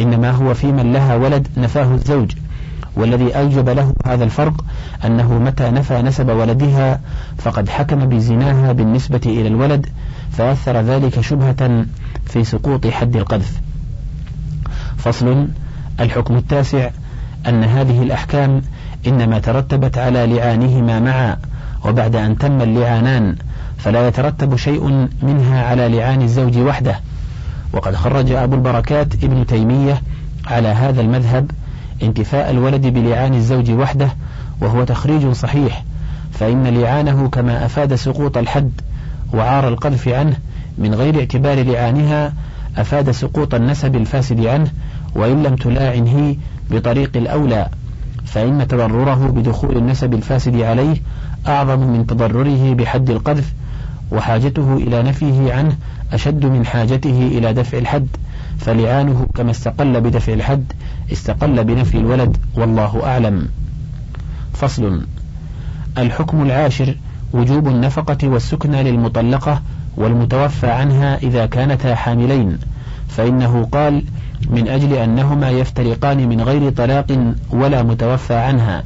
[0.00, 2.32] إنما هو في من لها ولد نفاه الزوج.
[2.96, 4.64] والذي أوجب له هذا الفرق
[5.04, 7.00] أنه متى نفى نسب ولدها
[7.38, 9.86] فقد حكم بزناها بالنسبة إلى الولد
[10.32, 11.84] فأثر ذلك شبهة
[12.26, 13.60] في سقوط حد القذف.
[14.96, 15.48] فصل
[16.00, 16.90] الحكم التاسع
[17.48, 18.62] أن هذه الأحكام
[19.06, 21.36] إنما ترتبت على لعانهما معا
[21.84, 23.36] وبعد أن تم اللعانان
[23.84, 27.00] فلا يترتب شيء منها على لعان الزوج وحده.
[27.72, 30.02] وقد خرج أبو البركات ابن تيمية
[30.46, 31.50] على هذا المذهب
[32.02, 34.08] انتفاء الولد بلعان الزوج وحده
[34.60, 35.84] وهو تخريج صحيح
[36.32, 38.70] فإن لعانه كما أفاد سقوط الحد
[39.34, 40.36] وعار القذف عنه
[40.78, 42.32] من غير اعتبار لعانها
[42.76, 44.70] أفاد سقوط النسب الفاسد عنه
[45.14, 46.36] وإن لم تلاعنه
[46.70, 47.68] بطريق الأولى
[48.24, 50.96] فإن تضرره بدخول النسب الفاسد عليه
[51.46, 53.52] أعظم من تضرره بحد القذف
[54.12, 55.76] وحاجته إلى نفيه عنه
[56.12, 58.08] أشد من حاجته إلى دفع الحد
[58.58, 60.72] فلعانه كما استقل بدفع الحد
[61.12, 63.48] استقل بنفي الولد والله أعلم.
[64.52, 65.06] فصل
[65.98, 66.96] الحكم العاشر
[67.32, 69.62] وجوب النفقة والسكنى للمطلقة
[69.96, 72.58] والمتوفى عنها إذا كانتا حاملين
[73.08, 74.04] فإنه قال
[74.50, 78.82] من أجل أنهما يفترقان من غير طلاق ولا متوفى عنها.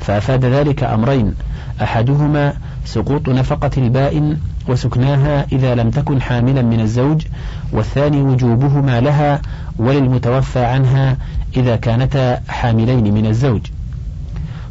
[0.00, 1.34] فأفاد ذلك أمرين
[1.82, 7.26] أحدهما سقوط نفقة البائن وسكناها إذا لم تكن حاملا من الزوج
[7.72, 9.42] والثاني وجوبهما لها
[9.78, 11.16] وللمتوفى عنها
[11.56, 13.60] إذا كانتا حاملين من الزوج.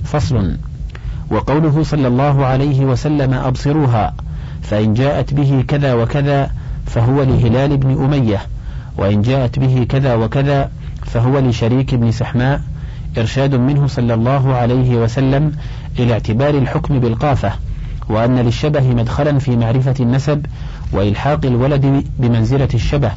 [0.04, 0.58] فصل.
[1.32, 4.14] وقوله صلى الله عليه وسلم أبصروها
[4.62, 6.52] فإن جاءت به كذا وكذا
[6.86, 8.42] فهو لهلال بن أمية
[8.98, 12.62] وإن جاءت به كذا وكذا فهو لشريك بن سحماء
[13.18, 15.52] إرشاد منه صلى الله عليه وسلم
[16.00, 17.54] إلى اعتبار الحكم بالقافة.
[18.10, 20.46] وأن للشبه مدخلا في معرفة النسب
[20.92, 23.12] وإلحاق الولد بمنزلة الشبه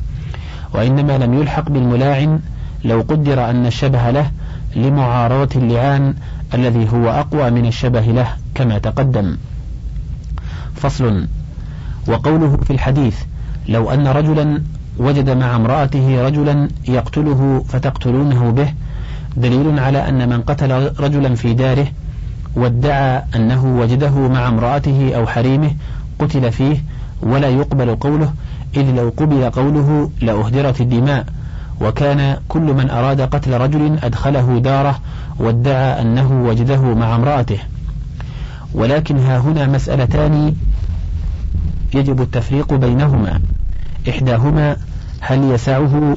[0.74, 2.40] وإنما لم يلحق بالملاعن
[2.84, 4.30] لو قدر أن الشبه له
[4.76, 6.14] لمعارضة اللعان
[6.54, 9.36] الذي هو أقوى من الشبه له كما تقدم.
[10.74, 11.26] فصل.
[12.08, 13.16] وقوله في الحديث
[13.68, 14.62] لو أن رجلا
[14.98, 18.72] وجد مع امرأته رجلا يقتله فتقتلونه به
[19.36, 21.86] دليل على أن من قتل رجلا في داره
[22.56, 25.70] وادعى أنه وجده مع امرأته أو حريمه
[26.18, 26.76] قتل فيه
[27.22, 28.32] ولا يقبل قوله
[28.76, 31.24] إذ لو قبل قوله لأهدرت الدماء.
[31.80, 34.98] وكان كل من أراد قتل رجل أدخله داره
[35.38, 37.58] وادعى أنه وجده مع امرأته.
[38.74, 40.54] ولكن ها هنا مسألتان
[41.94, 43.40] يجب التفريق بينهما.
[44.08, 44.76] إحداهما
[45.20, 46.16] هل يسعه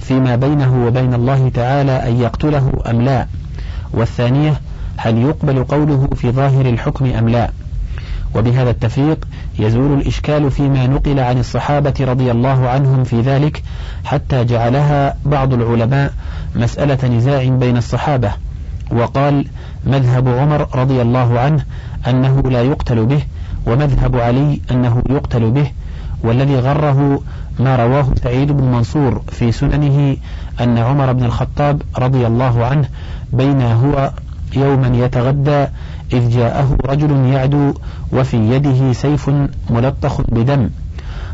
[0.00, 3.26] فيما بينه وبين الله تعالى أن يقتله أم لا؟
[3.92, 4.60] والثانية
[5.02, 7.50] هل يقبل قوله في ظاهر الحكم أم لا؟
[8.34, 13.62] وبهذا التفريق يزول الإشكال فيما نقل عن الصحابة رضي الله عنهم في ذلك
[14.04, 16.12] حتى جعلها بعض العلماء
[16.54, 18.32] مسألة نزاع بين الصحابة.
[18.92, 19.46] وقال
[19.86, 21.64] مذهب عمر رضي الله عنه
[22.08, 23.22] أنه لا يقتل به
[23.66, 25.70] ومذهب علي أنه يقتل به.
[26.24, 27.22] والذي غره
[27.58, 30.16] ما رواه سعيد بن منصور في سننه
[30.60, 32.88] أن عمر بن الخطاب رضي الله عنه
[33.32, 34.12] بين هو
[34.56, 35.66] يوما يتغدى
[36.12, 37.74] إذ جاءه رجل يعدو
[38.12, 39.30] وفي يده سيف
[39.70, 40.70] ملطخ بدم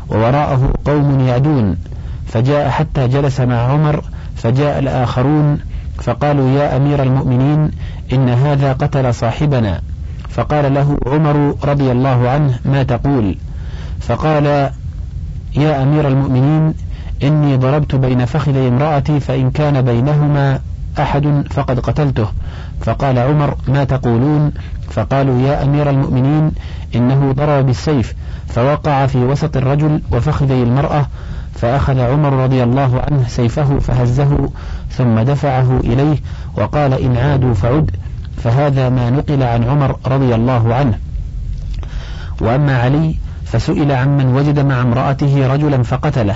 [0.09, 1.77] ووراءه قوم يعدون
[2.27, 4.03] فجاء حتى جلس مع عمر
[4.35, 5.59] فجاء الآخرون
[5.97, 7.71] فقالوا يا أمير المؤمنين
[8.13, 9.81] إن هذا قتل صاحبنا.
[10.29, 13.35] فقال له عمر رضي الله عنه ما تقول؟
[13.99, 14.45] فقال
[15.55, 16.73] يا أمير المؤمنين
[17.23, 20.59] إني ضربت بين فخذي امرأتي فإن كان بينهما
[20.99, 22.27] أحد فقد قتلته.
[22.81, 24.51] فقال عمر ما تقولون؟
[24.89, 26.51] فقالوا يا أمير المؤمنين
[26.95, 28.13] إنه ضرب بالسيف.
[28.47, 31.05] فوقع في وسط الرجل وفخذي المرأة
[31.55, 34.49] فأخذ عمر رضي الله عنه سيفه فهزه
[34.91, 36.17] ثم دفعه إليه
[36.55, 37.91] وقال إن عادوا فعد.
[38.43, 40.97] فهذا ما نقل عن عمر رضي الله عنه.
[42.41, 46.35] وأما علي فسئل عمن وجد مع امرأته رجلا فقتله.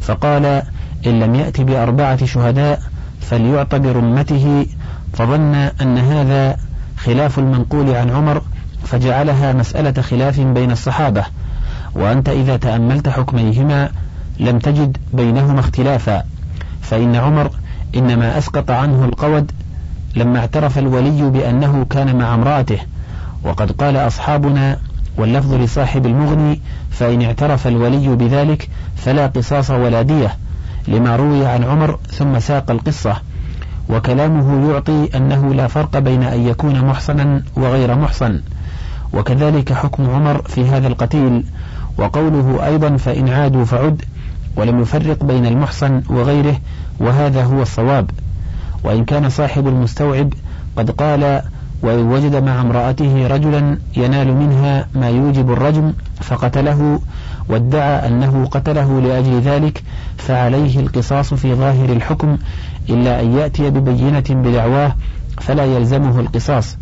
[0.00, 0.62] فقال
[1.06, 2.82] إن لم يأت بأربعة شهداء
[3.32, 4.66] فليعط برمته
[5.12, 6.56] فظن أن هذا
[6.96, 8.42] خلاف المنقول عن عمر
[8.84, 11.24] فجعلها مسألة خلاف بين الصحابة.
[11.94, 13.90] وأنت إذا تأملت حكميهما
[14.40, 16.22] لم تجد بينهما اختلافا.
[16.82, 17.50] فإن عمر
[17.96, 19.52] إنما أسقط عنه القود
[20.16, 22.78] لما اعترف الولي بأنه كان مع امرأته.
[23.44, 24.78] وقد قال أصحابنا
[25.16, 30.36] واللفظ لصاحب المغني فإن اعترف الولي بذلك فلا قصاص ولا دية.
[30.88, 33.16] لما روي عن عمر ثم ساق القصة
[33.88, 38.40] وكلامه يعطي أنه لا فرق بين أن يكون محصنا وغير محصن
[39.12, 41.44] وكذلك حكم عمر في هذا القتيل
[41.98, 44.02] وقوله أيضا فإن عادوا فعد
[44.56, 46.56] ولم يفرق بين المحصن وغيره
[47.00, 48.10] وهذا هو الصواب.
[48.84, 50.32] وإن كان صاحب المستوعب
[50.76, 51.42] قد قال
[51.82, 57.00] وإن وجد مع امرأته رجلا ينال منها ما يوجب الرجم فقتله
[57.48, 59.82] وادعى أنه قتله لأجل ذلك
[60.18, 62.38] فعليه القصاص في ظاهر الحكم
[62.88, 64.94] إلا أن يأتي ببينة بدعواه
[65.40, 66.76] فلا يلزمه القصاص.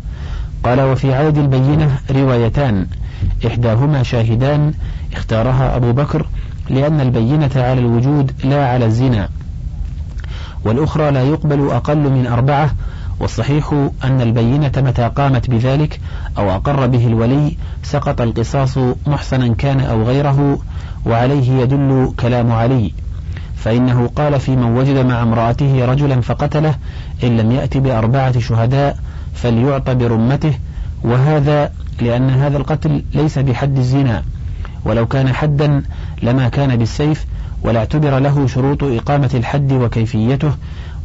[0.63, 2.87] قال وفي عدد البينة روايتان
[3.47, 4.73] إحداهما شاهدان
[5.13, 6.25] اختارها أبو بكر
[6.69, 9.29] لأن البينة على الوجود لا على الزنا.
[10.65, 12.71] والأخرى لا يقبل أقل من أربعة
[13.19, 15.99] والصحيح أن البينة متى قامت بذلك
[16.37, 20.59] أو أقر به الولي سقط القصاص محسنا كان أو غيره
[21.05, 22.93] وعليه يدل كلام علي
[23.55, 26.75] فإنه قال في من وجد مع امرأته رجلا فقتله
[27.23, 28.97] إن لم يأت بأربعة شهداء
[29.33, 30.53] فليعطى برمته
[31.03, 34.23] وهذا لأن هذا القتل ليس بحد الزنا
[34.85, 35.83] ولو كان حدا
[36.23, 37.25] لما كان بالسيف
[37.63, 40.51] ولا اعتبر له شروط إقامة الحد وكيفيته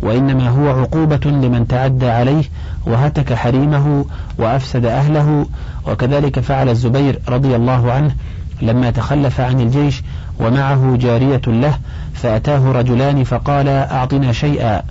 [0.03, 2.45] وإنما هو عقوبة لمن تعدى عليه
[2.87, 4.05] وهتك حريمه
[4.39, 5.47] وأفسد أهله.
[5.87, 8.15] وكذلك فعل الزبير رضي الله عنه
[8.63, 10.03] لما تخلف عن الجيش
[10.41, 11.79] ومعه جارية له
[12.15, 14.83] فأتاه رجلان فقال أعطنا شيئا.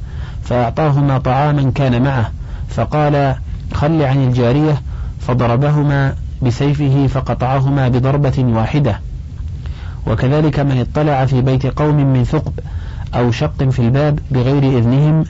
[0.43, 2.31] فأعطاهما طعاما كان معه
[2.69, 3.35] فقال
[3.73, 4.81] خل عن الجارية.
[5.19, 8.99] فضربهما بسيفه فقطعهما بضربة واحدة.
[10.07, 12.53] وكذلك من اطلع في بيت قوم من ثقب
[13.15, 15.23] أو شق في الباب بغير إذنهم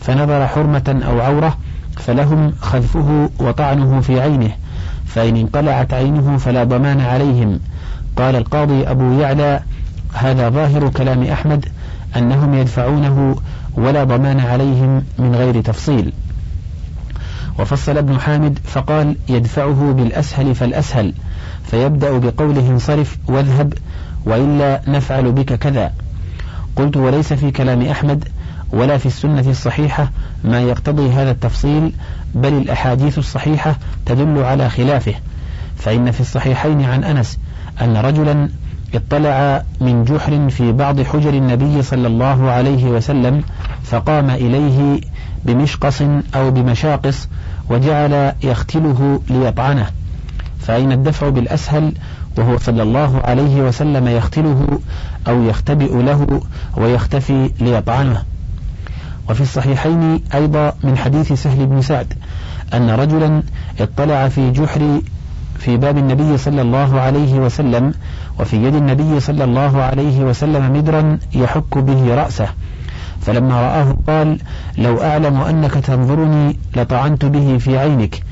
[0.00, 1.56] فنظر حرمة أو عورة
[1.96, 4.50] فلهم خذفه وطعنه في عينه
[5.06, 7.60] فإن انقلعت عينه فلا ضمان عليهم.
[8.16, 9.60] قال القاضي أبو يعلى
[10.12, 11.66] هذا ظاهر كلام أحمد
[12.16, 13.36] أنهم يدفعونه
[13.76, 16.12] ولا ضمان عليهم من غير تفصيل.
[17.58, 21.14] وفصل ابن حامد فقال يدفعه بالأسهل فالأسهل
[21.64, 23.74] فيبدأ بقوله انصرف واذهب
[24.26, 25.92] وإلا نفعل بك كذا.
[26.76, 28.28] قلت وليس في كلام أحمد
[28.72, 30.10] ولا في السنة الصحيحة
[30.44, 31.92] ما يقتضي هذا التفصيل
[32.34, 35.14] بل الأحاديث الصحيحة تدل على خلافه.
[35.76, 37.38] فإن في الصحيحين عن أنس
[37.80, 38.48] أن رجلا
[38.94, 43.42] اطلع من جحر في بعض حجر النبي صلى الله عليه وسلم
[43.84, 45.00] فقام إليه
[45.44, 46.02] بمشقص
[46.34, 47.28] أو بمشاقص
[47.70, 49.86] وجعل يختله ليطعنه.
[50.60, 51.92] فأين الدفع بالأسهل
[52.38, 54.78] وهو صلى الله عليه وسلم يختله
[55.28, 56.40] أو يختبئ له
[56.76, 58.22] ويختفي ليطعنه.
[59.30, 62.14] وفي الصحيحين أيضا من حديث سهل بن سعد
[62.74, 63.42] أن رجلا
[63.80, 65.00] اطلع في جحر
[65.58, 67.94] في باب النبي صلى الله عليه وسلم
[68.40, 72.48] وفي يد النبي صلى الله عليه وسلم مدرا يحك به رأسه.
[73.20, 74.38] فلما رآه قال
[74.78, 78.22] لو أعلم أنك تنظرني لطعنت به في عينك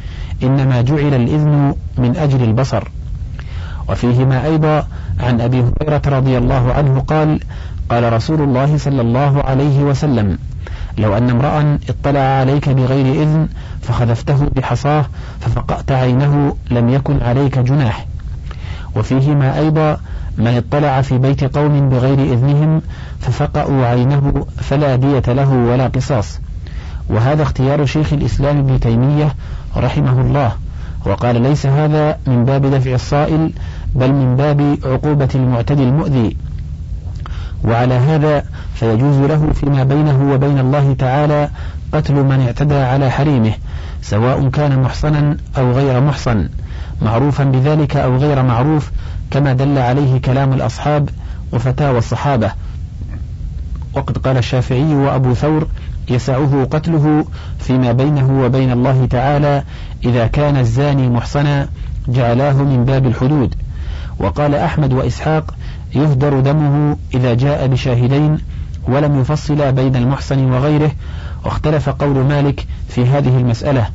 [0.42, 2.88] إنما جعل الإذن من أجل البصر.
[3.88, 4.86] وفيهما أيضا
[5.20, 7.40] عن أبي هريرة رضي الله عنه قال
[7.88, 10.38] قال رسول الله صلى الله عليه وسلم
[10.98, 13.48] لو أن امرأ اطلع عليك بغير إذن
[13.82, 15.04] فخذفته بحصاه
[15.40, 18.06] ففقأت عينه لم يكن عليك جناح.
[18.96, 20.00] وفيهما أيضا
[20.38, 22.82] من اطلع في بيت قوم بغير إذنهم
[23.20, 26.40] ففقأوا عينه فلا دية له ولا قصاص.
[27.08, 29.34] وهذا اختيار شيخ الإسلام ابن تيمية
[29.76, 30.52] رحمه الله.
[31.06, 33.50] وقال ليس هذا من باب دفع الصائل
[33.94, 36.36] بل من باب عقوبة المعتدي المؤذي.
[37.64, 41.50] وعلى هذا فيجوز له فيما بينه وبين الله تعالى
[41.92, 43.52] قتل من اعتدى على حريمه
[44.02, 46.48] سواء كان محصنا أو غير محصن
[47.02, 48.90] معروفا بذلك أو غير معروف
[49.30, 51.08] كما دل عليه كلام الأصحاب
[51.52, 52.52] وفتاوى الصحابة.
[53.94, 55.66] وقد قال الشافعي وأبو ثور
[56.08, 57.24] يسعه قتله
[57.58, 59.62] فيما بينه وبين الله تعالى
[60.04, 61.68] إذا كان الزاني محصنا
[62.08, 63.54] جعلاه من باب الحدود.
[64.18, 65.54] وقال أحمد وإسحاق
[65.94, 68.38] يهدر دمه إذا جاء بشاهدين
[68.88, 70.90] ولم يفصل بين المحصن وغيره
[71.44, 73.88] واختلف قول مالك في هذه المسألة.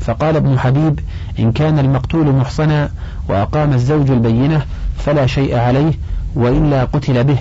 [0.00, 1.00] فقال ابن حبيب
[1.38, 2.90] إن كان المقتول محصنا
[3.28, 4.62] وأقام الزوج البينة
[4.98, 5.92] فلا شيء عليه
[6.34, 7.38] وإلا قتل به.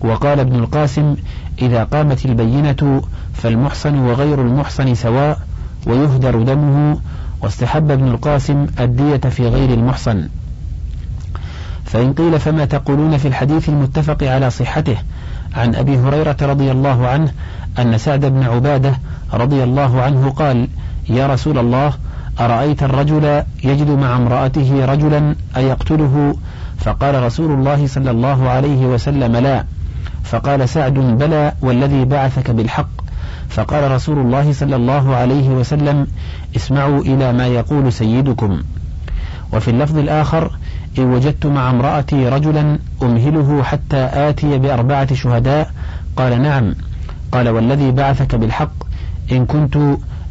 [0.00, 1.16] وقال ابن القاسم
[1.62, 3.02] إذا قامت البينة
[3.34, 5.40] فالمحصن وغير المحصن سواء
[5.86, 6.98] ويهدر دمه
[7.42, 10.28] واستحب ابن القاسم الدية في غير المحصن.
[11.84, 14.96] فإن قيل فما تقولون في الحديث المتفق على صحته؟
[15.54, 17.32] عن أبي هريرة رضي الله عنه
[17.78, 18.98] أن سعد بن عبادة
[19.32, 20.68] رضي الله عنه قال
[21.08, 21.92] يا رسول الله
[22.40, 26.36] أرأيت الرجل يجد مع امرأته رجلا أيقتله؟
[26.78, 29.64] فقال رسول الله صلى الله عليه وسلم لا.
[30.30, 32.88] فقال سعد بلى والذي بعثك بالحق.
[33.48, 36.06] فقال رسول الله صلى الله عليه وسلم
[36.56, 38.62] اسمعوا إلى ما يقول سيدكم.
[39.52, 40.50] وفي اللفظ الآخر
[40.98, 45.70] إن وجدت مع امرأتي رجلا أمهله حتى آتي بأربعة شهداء.
[46.16, 46.74] قال نعم.
[47.32, 48.72] قال والذي بعثك بالحق.
[49.32, 49.78] إن كنت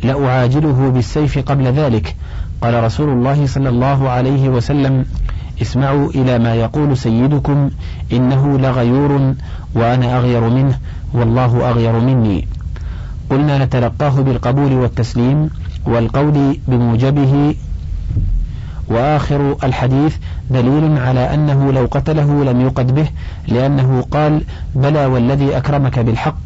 [0.03, 2.15] لأعاجله بالسيف قبل ذلك.
[2.61, 5.05] قال رسول الله صلى الله عليه وسلم
[5.61, 7.69] اسمعوا إلى ما يقول سيدكم
[8.13, 9.33] إنه لغيور
[9.75, 10.79] وأنا أغير منه
[11.13, 12.47] والله أغير مني.
[13.29, 15.49] قلنا نتلقاه بالقبول والتسليم
[15.85, 17.55] والقول بموجبه.
[18.87, 20.15] وآخر الحديث
[20.49, 23.07] دليل على أنه لو قتله لم يقد به
[23.47, 24.41] لأنه قال
[24.75, 26.37] بلى والذي أكرمك بالحق.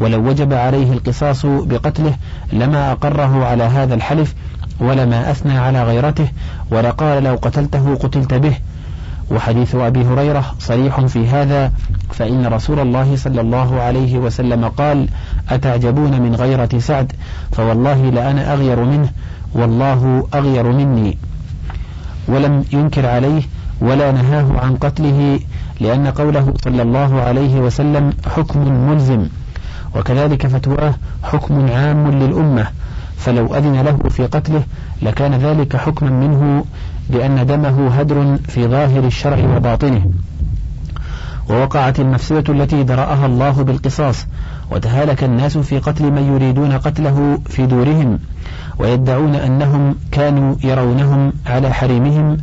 [0.00, 2.14] ولو وجب عليه القصاص بقتله
[2.52, 4.34] لما أقره على هذا الحلف
[4.80, 6.28] ولما أثنى على غيرته
[6.70, 8.54] ولقال لو قتلته قتلت به.
[9.30, 11.72] وحديث أبي هريرة صريح في هذا
[12.10, 15.08] فإن رسول الله صلى الله عليه وسلم قال
[15.48, 17.12] أتعجبون من غيرة سعد؟
[17.52, 19.08] فوالله لأنا أغير منه
[19.54, 21.18] والله أغير مني.
[22.28, 23.42] ولم ينكر عليه
[23.80, 25.40] ولا نهاه عن قتله
[25.80, 29.26] لأن قوله صلى الله عليه وسلم حكم ملزم.
[29.96, 32.66] وكذلك فتواه حكم عام للأمة.
[33.20, 34.62] فلو أذن له في قتله
[35.02, 36.64] لكان ذلك حكما منه
[37.10, 40.10] بأن دمه هدر في ظاهر الشرع وباطنه.
[41.50, 44.26] ووقعت المفسدة التي درأها الله بالقصاص
[44.70, 48.18] وتهالك الناس في قتل من يريدون قتله في دورهم
[48.78, 52.36] ويدعون أنهم كانوا يرونهم على حريمهم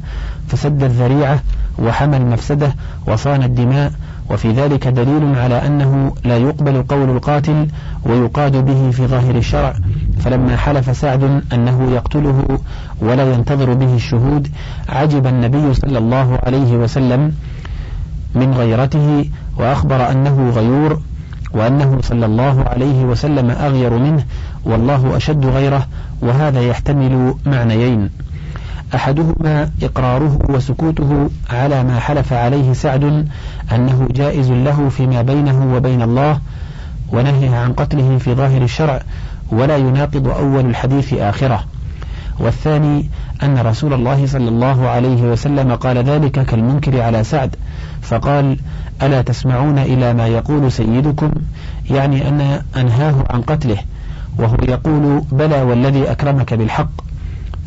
[0.48, 1.40] فسد الذريعة
[1.80, 2.76] وحمى المفسدة
[3.08, 3.92] وصان الدماء
[4.30, 7.68] وفي ذلك دليل على أنه لا يقبل قول القاتل
[8.06, 9.74] ويقاد به في ظاهر الشرع.
[10.20, 12.60] فلما حلف سعد أنه يقتله
[13.02, 14.48] ولا ينتظر به الشهود
[14.90, 17.34] عجب النبي صلى الله عليه وسلم
[18.36, 21.02] من غيرته وأخبر أنه غيور
[21.54, 24.26] وأنه صلى الله عليه وسلم أغير منه
[24.66, 25.88] والله أشد غيره
[26.22, 28.10] وهذا يحتمل معنيين.
[28.96, 33.28] أحدهما إقراره وسكوته على ما حلف عليه سعد
[33.76, 36.40] أنه جائز له فيما بينه وبين الله
[37.12, 39.02] ونهي عن قتله في ظاهر الشرع
[39.52, 41.64] ولا يناقض أول الحديث آخرة.
[42.40, 43.10] والثاني
[43.44, 47.56] أن رسول الله صلى الله عليه وسلم قال ذلك كالمنكر على سعد
[48.02, 48.58] فقال
[49.02, 51.32] ألا تسمعون إلى ما يقول سيدكم؟
[51.90, 53.78] يعني أن أنهاه عن قتله
[54.40, 57.07] وهو يقول بلى والذي أكرمك بالحق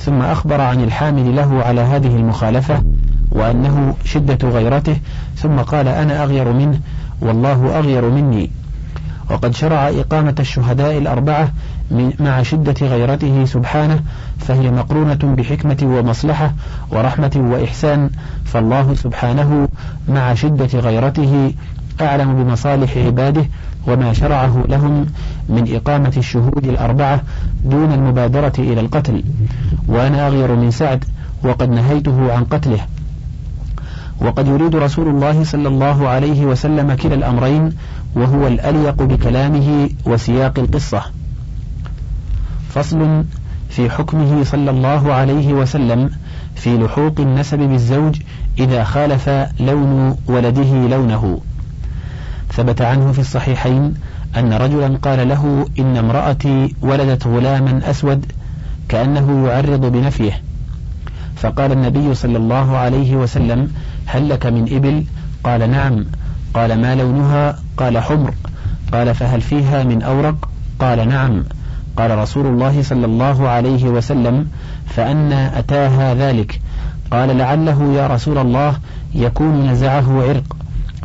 [0.00, 2.82] ثم أخبر عن الحامل له على هذه المخالفة
[3.32, 4.96] وأنه شدة غيرته
[5.36, 6.80] ثم قال أنا أغير منه
[7.20, 8.50] والله أغير مني.
[9.30, 11.48] وقد شرع إقامة الشهداء الأربعة
[12.20, 14.00] مع شدة غيرته سبحانه
[14.38, 16.52] فهي مقرونة بحكمة ومصلحة
[16.90, 18.10] ورحمة وإحسان
[18.44, 19.68] فالله سبحانه
[20.08, 21.54] مع شدة غيرته
[22.02, 23.44] أعلم بمصالح عباده
[23.86, 25.06] وما شرعه لهم
[25.48, 27.22] من إقامة الشهود الأربعة
[27.64, 29.24] دون المبادرة إلى القتل.
[29.88, 31.04] وأنا أغير من سعد
[31.44, 32.80] وقد نهيته عن قتله.
[34.20, 37.72] وقد يريد رسول الله صلى الله عليه وسلم كلا الأمرين
[38.14, 41.02] وهو الأليق بكلامه وسياق القصة.
[42.68, 43.24] فصل
[43.68, 46.10] في حكمه صلى الله عليه وسلم
[46.54, 48.20] في لحوق النسب بالزوج
[48.58, 49.28] إذا خالف
[49.60, 51.40] لون ولده لونه.
[52.52, 53.94] ثبت عنه في الصحيحين
[54.36, 58.26] أن رجلا قال له إن امرأتي ولدت غلاما أسود
[58.88, 60.42] كأنه يعرض بنفيه.
[61.36, 63.70] فقال النبي صلى الله عليه وسلم
[64.06, 65.04] هل لك من إبل؟
[65.44, 66.04] قال نعم.
[66.54, 68.34] قال ما لونها؟ قال حمر.
[68.92, 70.48] قال فهل فيها من أورق؟
[70.78, 71.44] قال نعم.
[71.96, 74.48] قال رسول الله صلى الله عليه وسلم
[74.86, 76.60] فأنا أتاها ذلك.
[77.10, 78.76] قال لعله يا رسول الله
[79.14, 80.56] يكون نزعه عرق.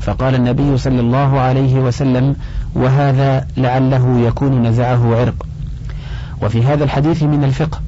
[0.06, 2.36] فقال النبي صلى الله عليه وسلم
[2.76, 5.46] وهذا لعله يكون نزعه عرق.
[6.42, 7.80] وفي هذا الحديث من الفقه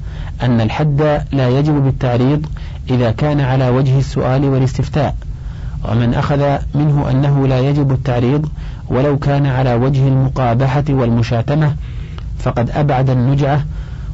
[0.42, 2.46] أن الحد لا يجب بالتعريض
[2.90, 5.14] إذا كان على وجه السؤال والاستفتاء
[5.90, 8.48] ومن أخذ منه أنه لا يجب التعريض
[8.88, 11.74] ولو كان على وجه المقابحة والمشاتمة
[12.38, 13.64] فقد أبعد النجعة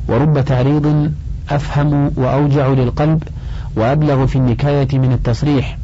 [0.08, 1.12] ورب تعريض
[1.50, 3.22] أفهم وأوجع للقلب
[3.76, 5.78] وأبلغ في النكاية من التصريح.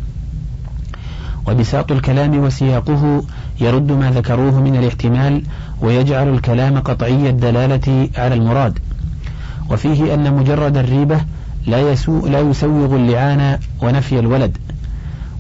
[1.49, 3.25] وبساط الكلام وسياقه
[3.61, 5.43] يرد ما ذكروه من الاحتمال
[5.81, 8.79] ويجعل الكلام قطعي الدلالة على المراد.
[9.71, 11.21] وفيه أن مجرد الريبة
[11.67, 14.59] لا, يسوء لا يسوغ اللعان ونفي الولد.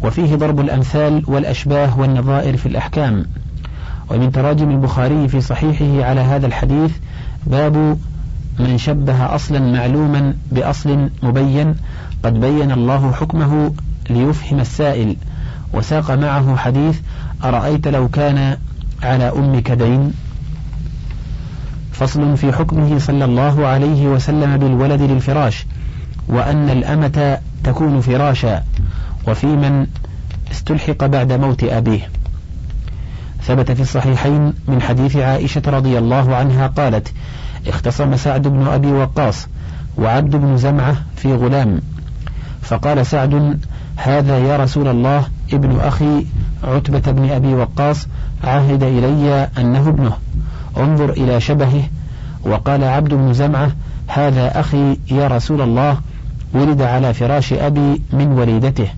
[0.03, 3.27] وفيه ضرب الأمثال والأشباه والنظائر في الأحكام.
[4.11, 6.91] ومن تراجم البخاري في صحيحه على هذا الحديث
[7.47, 7.99] باب
[8.59, 11.75] من شبه أصلا معلوما بأصل مبين
[12.23, 13.73] قد بين الله حكمه
[14.11, 15.17] ليفهم السائل.
[15.73, 16.99] وساق معه حديث
[17.45, 18.57] أرأيت لو كان
[19.03, 20.13] على أمك دين
[21.93, 25.67] فصل في حكمه صلى الله عليه وسلم بالولد للفراش
[26.29, 28.63] وأن الأمة تكون فراشا
[29.29, 29.87] وفي من
[30.51, 32.09] استلحق بعد موت أبيه.
[33.43, 37.13] ثبت في الصحيحين من حديث عائشة رضي الله عنها قالت
[37.67, 39.47] اختصم سعد بن أبي وقاص
[39.99, 41.81] وعبد بن زمعة في غلام.
[42.63, 43.61] فقال سعد
[43.97, 46.27] هذا يا رسول الله ابن أخي
[46.65, 48.07] عتبة بن أبي وقاص
[48.45, 50.13] عهد إلي أنه ابنه.
[50.77, 51.83] انظر إلى شبهه.
[52.45, 53.73] وقال عبد بن زمعة
[54.07, 55.97] هذا أخي يا رسول الله.
[56.55, 58.89] ولد على فراش أبي من وليدته.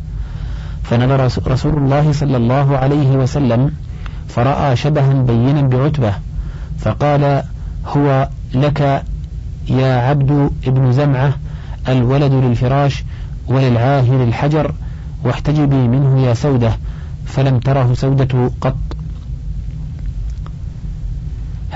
[0.83, 3.73] فنظر رسول الله صلى الله عليه وسلم
[4.29, 6.13] فرأى شبها بينا بعتبة.
[6.79, 7.43] فقال
[7.87, 9.03] هو لك
[9.69, 11.33] يا عبد ابن زمعة
[11.89, 13.05] الولد للفراش
[13.49, 14.75] وللعاهر الحجر.
[15.25, 16.73] واحتجبي منه يا سودة
[17.27, 18.77] فلم تره سودة قط.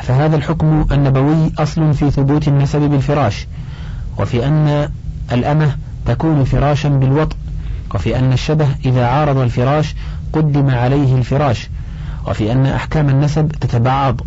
[0.02, 3.46] فهذا الحكم النبوي أصل في ثبوت النسب بالفراش
[4.18, 4.88] وفي أن
[5.32, 5.76] الأمة
[6.06, 7.36] تكون فراشا بالوطء
[7.94, 9.94] وفي أن الشبه إذا عارض الفراش
[10.32, 11.68] قدم عليه الفراش
[12.26, 14.20] وفي أن أحكام النسب تتبعض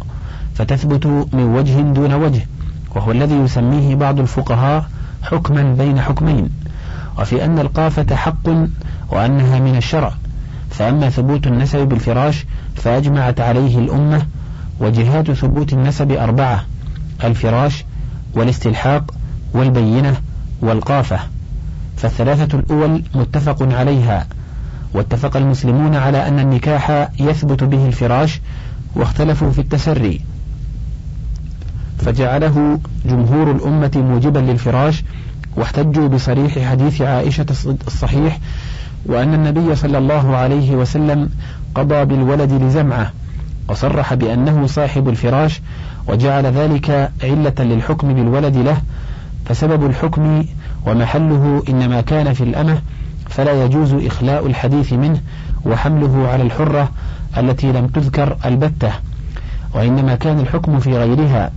[0.56, 2.48] فتثبت من وجه دون وجه
[2.96, 4.86] وهو الذي يسميه بعض الفقهاء
[5.24, 6.50] حكما بين حكمين
[7.20, 8.50] وفي أن القافة حق
[9.12, 10.14] وأنها من الشرع.
[10.70, 12.46] فأما ثبوت النسب بالفراش
[12.76, 14.26] فأجمعت عليه الأمة
[14.80, 16.66] وجهات ثبوت النسب أربعة
[17.24, 17.86] الفراش
[18.34, 19.12] والاستلحاق
[19.54, 20.22] والبينة
[20.62, 21.20] والقافة.
[21.98, 24.28] فالثلاثة الأول متفق عليها
[24.94, 28.42] واتفق المسلمون على أن النكاح يثبت به الفراش
[28.96, 30.22] واختلفوا في التسري.
[31.98, 35.04] فجعله جمهور الأمة موجبا للفراش
[35.56, 37.46] واحتجوا بصريح حديث عائشة
[37.88, 38.40] الصحيح
[39.06, 41.30] وأن النبي صلى الله عليه وسلم
[41.76, 43.12] قضى بالولد لزمعة
[43.70, 45.62] وصرح بأنه صاحب الفراش
[46.08, 48.82] وجعل ذلك علة للحكم بالولد له
[49.46, 50.46] فسبب الحكم
[50.86, 52.82] ومحله إنما كان في الأمة
[53.30, 55.22] فلا يجوز إخلاء الحديث منه
[55.66, 56.90] وحمله على الحرة
[57.38, 58.92] التي لم تذكر البتة
[59.74, 61.52] وإنما كان الحكم في غيرها.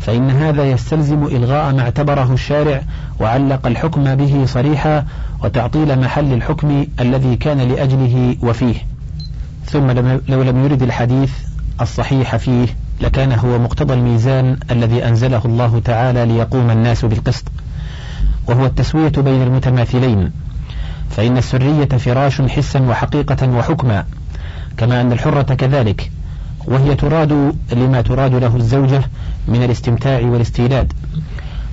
[0.00, 2.82] فإن هذا يستلزم إلغاء ما اعتبره الشارع
[3.20, 5.04] وعلق الحكم به صريحا
[5.44, 8.74] وتعطيل محل الحكم الذي كان لأجله وفيه.
[9.66, 9.90] ثم
[10.28, 11.32] لو لم يرد الحديث
[11.80, 12.66] الصحيح فيه
[13.00, 17.44] لكان هو مقتضى الميزان الذي أنزله الله تعالى ليقوم الناس بالقسط
[18.48, 20.30] وهو التسوية بين المتماثلين.
[21.10, 24.04] فإن السرية فراش حسا وحقيقة وحكما
[24.76, 26.10] كما أن الحرة كذلك.
[26.66, 29.02] وهي تراد لما تراد له الزوجة
[29.48, 30.92] من الاستمتاع والاستيلاد.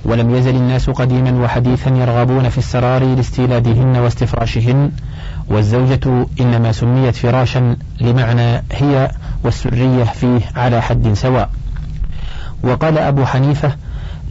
[0.04, 4.90] ولم يزل الناس قديما وحديثا يرغبون في السرار لاستيلادهن واستفراشهن
[5.48, 9.10] والزوجة إنما سميت فراشا لمعنى هي
[9.44, 11.50] والسرية فيه على حد سواء.
[12.62, 13.76] وقال أبو حنيفة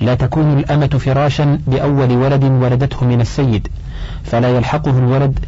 [0.02, 3.68] لا تكون الأمة فراشا بأول ولد ولدته من السيد
[4.24, 5.40] فلا يلحقه الولد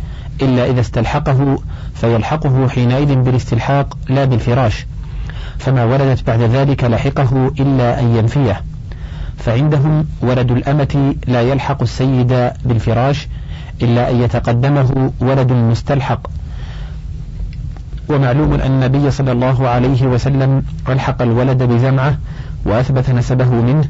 [0.42, 1.58] إلا إذا استلحقه
[1.94, 4.86] فيلحقه حينئذ بالاستلحاق لا بالفراش
[5.60, 8.62] فما ولدت بعد ذلك لحقه إلا أن ينفيه.
[9.38, 13.28] فعندهم ولد الأمة لا يلحق السيد بالفراش
[13.82, 16.28] إلا أن يتقدمه ولد مستلحق.
[18.10, 22.18] ومعلوم أن النبي صلى الله عليه وسلم ألحق الولد بزمعة
[22.66, 23.86] وأثبت نسبه منه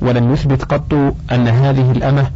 [0.00, 0.92] ولم يثبت قط
[1.32, 2.26] أن هذه الأمة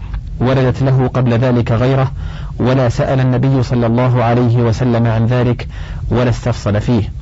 [0.41, 2.13] ولدت له قبل ذلك غيره
[2.59, 5.69] ولا سأل النبي صلى الله عليه وسلم عن ذلك
[6.11, 7.13] ولا استفصل فيه.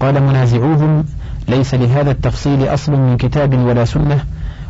[0.00, 1.04] قال منازعوهم
[1.48, 4.24] ليس لهذا التفصيل أصل من كتاب ولا سنة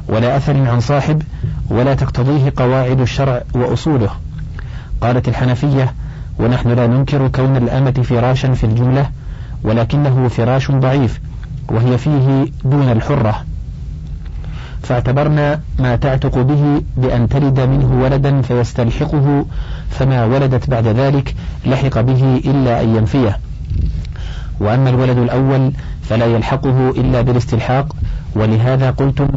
[0.09, 1.23] ولا أثر عن صاحب
[1.71, 4.11] ولا تقتضيه قواعد الشرع وأصوله.
[5.01, 5.95] قالت الحنفية
[6.39, 9.11] ونحن لا ننكر كون الأمة فراشا في الجملة
[9.65, 11.21] ولكنه فراش ضعيف
[11.69, 13.45] وهي فيه دون الحرة.
[14.83, 19.47] فاعتبرنا ما تعتق به بأن تلد منه ولدا فيستلحقه
[19.91, 21.35] فما ولدت بعد ذلك
[21.67, 23.39] لحق به إلا أن ينفيه.
[24.61, 27.97] وأما الولد الأول فلا يلحقه إلا بالاستلحاق
[28.37, 29.29] ولهذا قلتم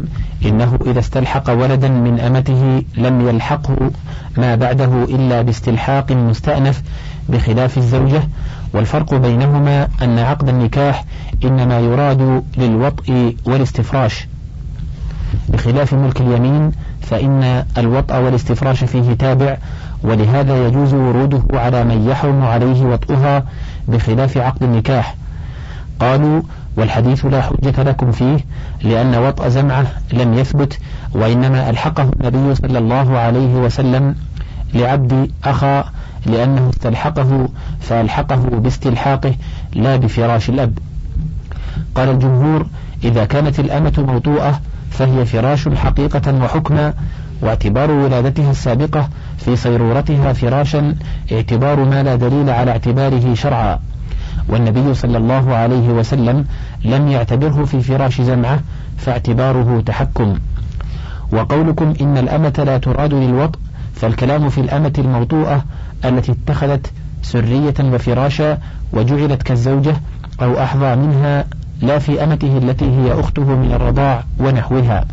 [0.44, 3.90] إنه إذا استلحق ولدا من أمته لم يلحقه
[4.36, 6.82] ما بعده إلا باستلحاق مستأنف
[7.28, 8.22] بخلاف الزوجة.
[8.74, 11.04] والفرق بينهما أن عقد النكاح
[11.44, 14.28] إنما يراد للوطء والاستفراش.
[15.48, 19.56] بخلاف ملك اليمين فإن الوطء والاستفراش فيه تابع
[20.02, 23.44] ولهذا يجوز وروده على من يحرم عليه وطئها
[23.88, 25.14] بخلاف عقد النكاح.
[26.00, 26.42] قالوا
[26.76, 28.38] والحديث لا حجة لكم فيه
[28.82, 30.78] لأن وطأ زمعة لم يثبت
[31.12, 34.14] وإنما ألحقه النبي صلى الله عليه وسلم
[34.74, 35.84] لعبد أخا
[36.26, 37.48] لأنه استلحقه
[37.80, 39.34] فألحقه باستلحاقه
[39.74, 40.78] لا بفراش الأب.
[41.94, 42.66] قال الجمهور
[43.04, 44.60] إذا كانت الأمة موطوءة
[44.90, 46.94] فهي فراش حقيقة وحكما
[47.42, 49.08] واعتبار ولادتها السابقة
[49.38, 50.94] في صيرورتها فراشا
[51.32, 53.78] اعتبار ما لا دليل على اعتباره شرعا.
[54.48, 56.44] والنبي صلى الله عليه وسلم
[56.84, 58.60] لم يعتبره في فراش زمعة
[58.96, 60.38] فاعتباره تحكم.
[61.32, 63.58] وقولكم إن الأمة لا تراد للوطء
[63.94, 65.64] فالكلام في الأمة الموطوءة
[66.04, 68.58] التي اتخذت سرية وفراشا
[68.92, 69.96] وجعلت كالزوجة
[70.42, 71.44] أو أحظى منها
[71.82, 75.04] لا في أمته التي هي أخته من الرضاع ونحوها.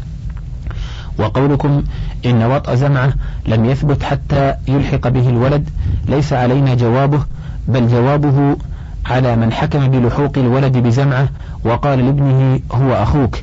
[1.20, 1.84] وقولكم
[2.26, 3.14] إن وطأ زمعة
[3.48, 5.70] لم يثبت حتى يلحق به الولد
[6.08, 7.24] ليس علينا جوابه
[7.68, 8.58] بل جوابه
[9.06, 11.28] على من حكم بلحوق الولد بزمعة
[11.66, 13.36] وقال لابنه هو أخوك.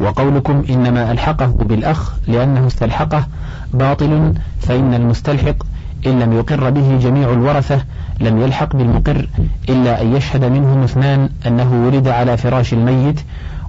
[0.00, 3.26] وقولكم إنما ألحقه بالأخ لأنه استلحقه
[3.74, 5.54] باطل فإن المستلحق
[6.06, 7.84] إن لم يقر به جميع الورثة
[8.20, 9.28] لم يلحق بالمقر
[9.68, 13.20] إلا أن يشهد منهم اثنان أنه ولد على فراش الميت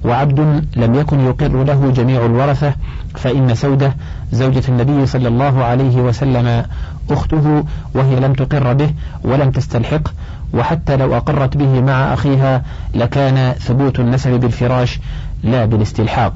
[0.06, 2.74] وعبد لم يكن يقر له جميع الورثة
[3.16, 3.96] فإن سودة
[4.32, 6.66] زوجة النبي صلى الله عليه وسلم
[7.10, 8.90] أخته وهي لم تقر به
[9.24, 10.02] ولم تستلحق
[10.54, 12.62] وحتى لو أقرت به مع أخيها
[12.96, 15.00] لكان ثبوت النسب بالفراش
[15.44, 16.34] لا بالاستلحاق.